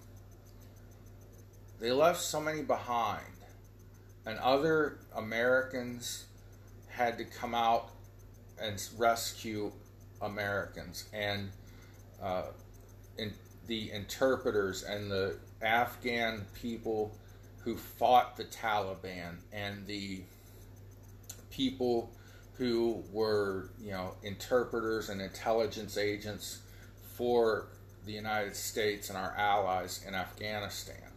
They 1.80 1.92
left 1.92 2.20
so 2.20 2.40
many 2.40 2.62
behind. 2.62 3.24
And 4.26 4.38
other 4.38 4.98
Americans 5.14 6.24
had 6.88 7.18
to 7.18 7.24
come 7.24 7.54
out 7.54 7.90
and 8.60 8.82
rescue 8.96 9.72
Americans. 10.22 11.04
And 11.12 11.50
uh, 12.22 12.44
in, 13.18 13.32
the 13.66 13.90
interpreters 13.92 14.82
and 14.82 15.10
the 15.10 15.36
Afghan 15.62 16.44
people 16.54 17.14
who 17.64 17.76
fought 17.76 18.36
the 18.36 18.44
Taliban 18.44 19.36
and 19.52 19.86
the 19.86 20.20
people 21.50 22.10
who 22.56 23.02
were, 23.12 23.70
you 23.80 23.90
know, 23.90 24.14
interpreters 24.22 25.08
and 25.08 25.20
intelligence 25.20 25.96
agents 25.96 26.60
for 27.14 27.68
the 28.06 28.12
United 28.12 28.54
States 28.54 29.08
and 29.08 29.18
our 29.18 29.34
allies 29.36 30.04
in 30.06 30.14
Afghanistan. 30.14 31.13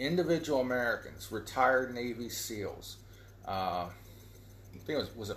Individual 0.00 0.60
Americans, 0.60 1.30
retired 1.30 1.94
Navy 1.94 2.28
SEALs. 2.28 2.96
Uh, 3.46 3.86
I 3.90 4.78
think 4.86 4.98
it 4.98 5.02
was, 5.02 5.16
was 5.16 5.30
it, 5.30 5.36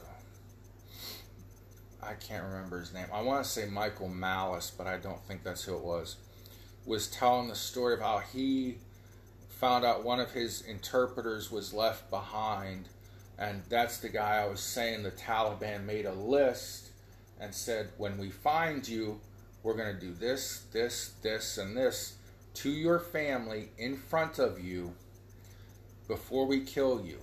I 2.01 2.13
can't 2.13 2.43
remember 2.43 2.79
his 2.79 2.93
name. 2.93 3.07
I 3.13 3.21
want 3.21 3.43
to 3.43 3.49
say 3.49 3.65
Michael 3.65 4.09
Malice, 4.09 4.71
but 4.75 4.87
I 4.87 4.97
don't 4.97 5.23
think 5.27 5.43
that's 5.43 5.63
who 5.63 5.75
it 5.75 5.83
was. 5.83 6.17
Was 6.85 7.07
telling 7.07 7.47
the 7.47 7.55
story 7.55 7.93
of 7.93 8.01
how 8.01 8.19
he 8.19 8.77
found 9.49 9.85
out 9.85 10.03
one 10.03 10.19
of 10.19 10.31
his 10.31 10.61
interpreters 10.61 11.51
was 11.51 11.73
left 11.73 12.09
behind 12.09 12.89
and 13.37 13.63
that's 13.69 13.97
the 13.97 14.09
guy 14.09 14.37
I 14.37 14.47
was 14.47 14.59
saying 14.59 15.03
the 15.03 15.11
Taliban 15.11 15.85
made 15.85 16.05
a 16.05 16.13
list 16.13 16.89
and 17.39 17.53
said, 17.53 17.89
when 17.97 18.17
we 18.17 18.29
find 18.29 18.87
you, 18.87 19.19
we're 19.63 19.75
going 19.75 19.93
to 19.93 19.99
do 19.99 20.13
this, 20.13 20.65
this, 20.71 21.13
this, 21.21 21.57
and 21.57 21.75
this 21.75 22.15
to 22.55 22.69
your 22.69 22.99
family 22.99 23.69
in 23.77 23.97
front 23.97 24.39
of 24.39 24.59
you 24.63 24.93
before 26.07 26.45
we 26.45 26.61
kill 26.61 27.03
you. 27.03 27.17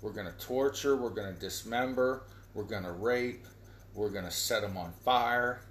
We're 0.00 0.12
going 0.12 0.26
to 0.26 0.38
torture, 0.44 0.96
we're 0.96 1.10
going 1.10 1.32
to 1.32 1.40
dismember, 1.40 2.24
we're 2.54 2.64
going 2.64 2.84
to 2.84 2.92
rape, 2.92 3.46
we're 3.94 4.10
going 4.10 4.24
to 4.24 4.30
set 4.30 4.62
them 4.62 4.76
on 4.76 4.92
fire, 5.04 5.62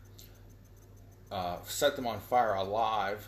uh, 1.32 1.58
set 1.66 1.96
them 1.96 2.08
on 2.08 2.20
fire 2.20 2.54
alive, 2.56 3.28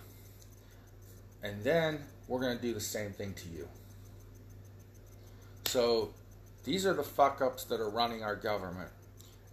and 1.43 1.63
then 1.63 1.99
we're 2.27 2.39
going 2.39 2.55
to 2.55 2.61
do 2.61 2.73
the 2.73 2.79
same 2.79 3.11
thing 3.11 3.33
to 3.33 3.49
you. 3.49 3.67
So 5.65 6.13
these 6.63 6.85
are 6.85 6.93
the 6.93 7.03
fuck 7.03 7.41
ups 7.41 7.65
that 7.65 7.81
are 7.81 7.89
running 7.89 8.23
our 8.23 8.35
government. 8.35 8.89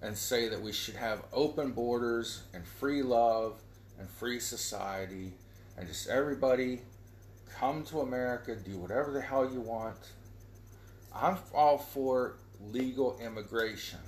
and 0.02 0.16
say 0.16 0.48
that 0.48 0.60
we 0.60 0.72
should 0.72 0.94
have 0.96 1.22
open 1.32 1.72
borders 1.72 2.42
and 2.54 2.66
free 2.66 3.02
love 3.02 3.60
and 3.98 4.08
free 4.08 4.40
society 4.40 5.34
and 5.80 5.88
just 5.88 6.08
everybody 6.08 6.82
come 7.58 7.82
to 7.84 8.00
America, 8.00 8.54
do 8.54 8.76
whatever 8.76 9.12
the 9.12 9.20
hell 9.20 9.50
you 9.50 9.62
want. 9.62 9.96
I'm 11.14 11.38
all 11.54 11.78
for 11.78 12.36
legal 12.70 13.18
immigration. 13.18 13.98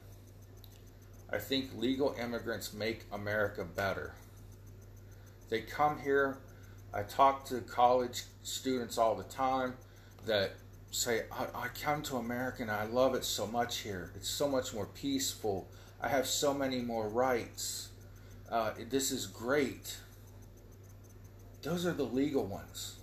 I 1.33 1.39
think 1.39 1.71
legal 1.75 2.15
immigrants 2.21 2.75
make 2.75 3.05
America 3.11 3.65
better. 3.65 4.13
They 5.49 5.63
come 5.63 5.99
here. 5.99 6.39
I 6.93 7.05
talk 7.05 7.47
to 7.47 7.63
college 7.63 8.25
students 8.43 8.99
all 8.99 9.15
the 9.15 9.25
time 9.25 9.75
that 10.27 10.53
say, 10.91 11.23
I, 11.33 11.47
I 11.55 11.69
come 11.69 12.03
to 12.03 12.17
America 12.17 12.61
and 12.61 12.71
I 12.71 12.85
love 12.85 13.15
it 13.15 13.25
so 13.25 13.47
much 13.47 13.79
here. 13.79 14.13
It's 14.15 14.29
so 14.29 14.47
much 14.47 14.75
more 14.75 14.87
peaceful. 14.87 15.71
I 16.03 16.09
have 16.09 16.27
so 16.27 16.53
many 16.53 16.81
more 16.81 17.09
rights. 17.09 17.89
Uh, 18.51 18.73
this 18.91 19.11
is 19.11 19.27
great. 19.27 19.97
Those 21.63 21.87
are 21.87 21.93
the 21.93 22.05
legal 22.05 22.45
ones. 22.45 22.97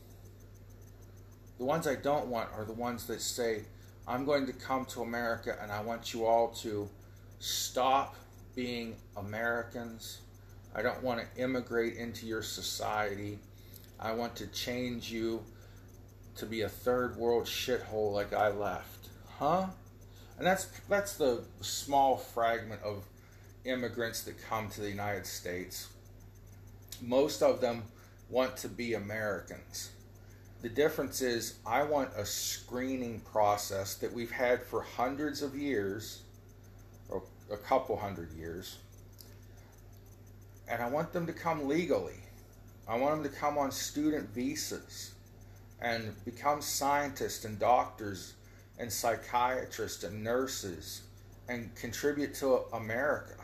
The 1.58 1.66
ones 1.66 1.88
I 1.88 1.96
don't 1.96 2.28
want 2.28 2.50
are 2.54 2.66
the 2.66 2.74
ones 2.74 3.06
that 3.08 3.22
say, 3.22 3.64
I'm 4.08 4.26
going 4.26 4.46
to 4.48 4.54
come 4.54 4.86
to 4.86 5.02
America 5.02 5.58
and 5.62 5.72
I 5.72 5.82
want 5.82 6.14
you 6.14 6.26
all 6.26 6.50
to 6.62 6.90
stop 7.40 8.16
being 8.56 8.96
Americans. 9.16 10.20
I 10.76 10.82
don't 10.82 11.02
want 11.02 11.22
to 11.22 11.42
immigrate 11.42 11.96
into 11.96 12.26
your 12.26 12.42
society. 12.42 13.40
I 14.00 14.12
want 14.14 14.36
to 14.38 14.48
change 14.48 15.12
you 15.12 15.44
to 16.36 16.46
be 16.46 16.62
a 16.62 16.70
third 16.70 17.16
world 17.18 17.46
shithole 17.46 18.14
like 18.14 18.34
I 18.34 18.50
left. 18.50 19.08
Huh? 19.38 19.68
And 20.38 20.48
that's 20.48 20.66
that's 20.88 21.16
the 21.16 21.44
small 21.62 22.18
fragment 22.18 22.82
of 22.82 23.04
immigrants 23.66 24.24
that 24.24 24.42
come 24.50 24.70
to 24.70 24.82
the 24.82 24.90
United 24.90 25.26
States. 25.26 25.90
Most 27.02 27.44
of 27.44 27.60
them 27.60 27.84
want 28.30 28.58
to 28.58 28.70
be 28.70 28.94
Americans. 28.94 29.92
The 30.62 30.70
difference 30.70 31.22
is 31.22 31.56
I 31.66 31.84
want 31.84 32.12
a 32.16 32.26
screening 32.26 33.22
process 33.22 33.96
that 33.96 34.12
we've 34.12 34.32
had 34.32 34.62
for 34.62 34.82
hundreds 34.82 35.42
of 35.42 35.56
years 35.56 36.24
or 37.08 37.24
a 37.52 37.58
couple 37.58 37.98
hundred 37.98 38.34
years. 38.34 38.78
And 40.68 40.84
I 40.84 40.90
want 40.90 41.14
them 41.14 41.26
to 41.28 41.34
come 41.34 41.68
legally. 41.68 42.20
I 42.88 42.98
want 42.98 43.24
them 43.24 43.32
to 43.32 43.38
come 43.38 43.58
on 43.58 43.72
student 43.72 44.30
visas 44.30 45.14
and 45.82 46.14
become 46.26 46.62
scientists 46.62 47.46
and 47.46 47.58
doctors 47.58 48.34
and 48.78 48.92
psychiatrists 48.92 50.04
and 50.04 50.24
nurses 50.24 51.02
and 51.48 51.74
contribute 51.76 52.34
to 52.36 52.62
America. 52.74 53.34
Oh, 53.36 53.44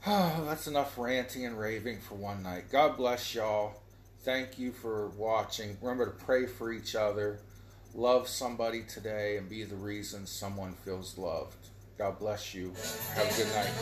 that's 0.06 0.66
enough 0.66 0.96
ranting 0.96 1.44
and 1.44 1.58
raving 1.58 1.98
for 1.98 2.14
one 2.14 2.42
night. 2.42 2.70
God 2.70 2.96
bless 2.96 3.34
y'all. 3.34 3.74
Thank 4.22 4.58
you 4.58 4.72
for 4.72 5.08
watching. 5.10 5.76
Remember 5.80 6.06
to 6.06 6.24
pray 6.24 6.46
for 6.46 6.72
each 6.72 6.94
other. 6.94 7.40
Love 7.94 8.28
somebody 8.28 8.82
today 8.82 9.36
and 9.38 9.48
be 9.48 9.64
the 9.64 9.76
reason 9.76 10.26
someone 10.26 10.74
feels 10.84 11.18
loved. 11.18 11.56
God 11.98 12.18
bless 12.18 12.54
you. 12.54 12.72
Have 13.14 13.26
a 13.26 13.36
good 13.36 13.48
night. 13.54 13.72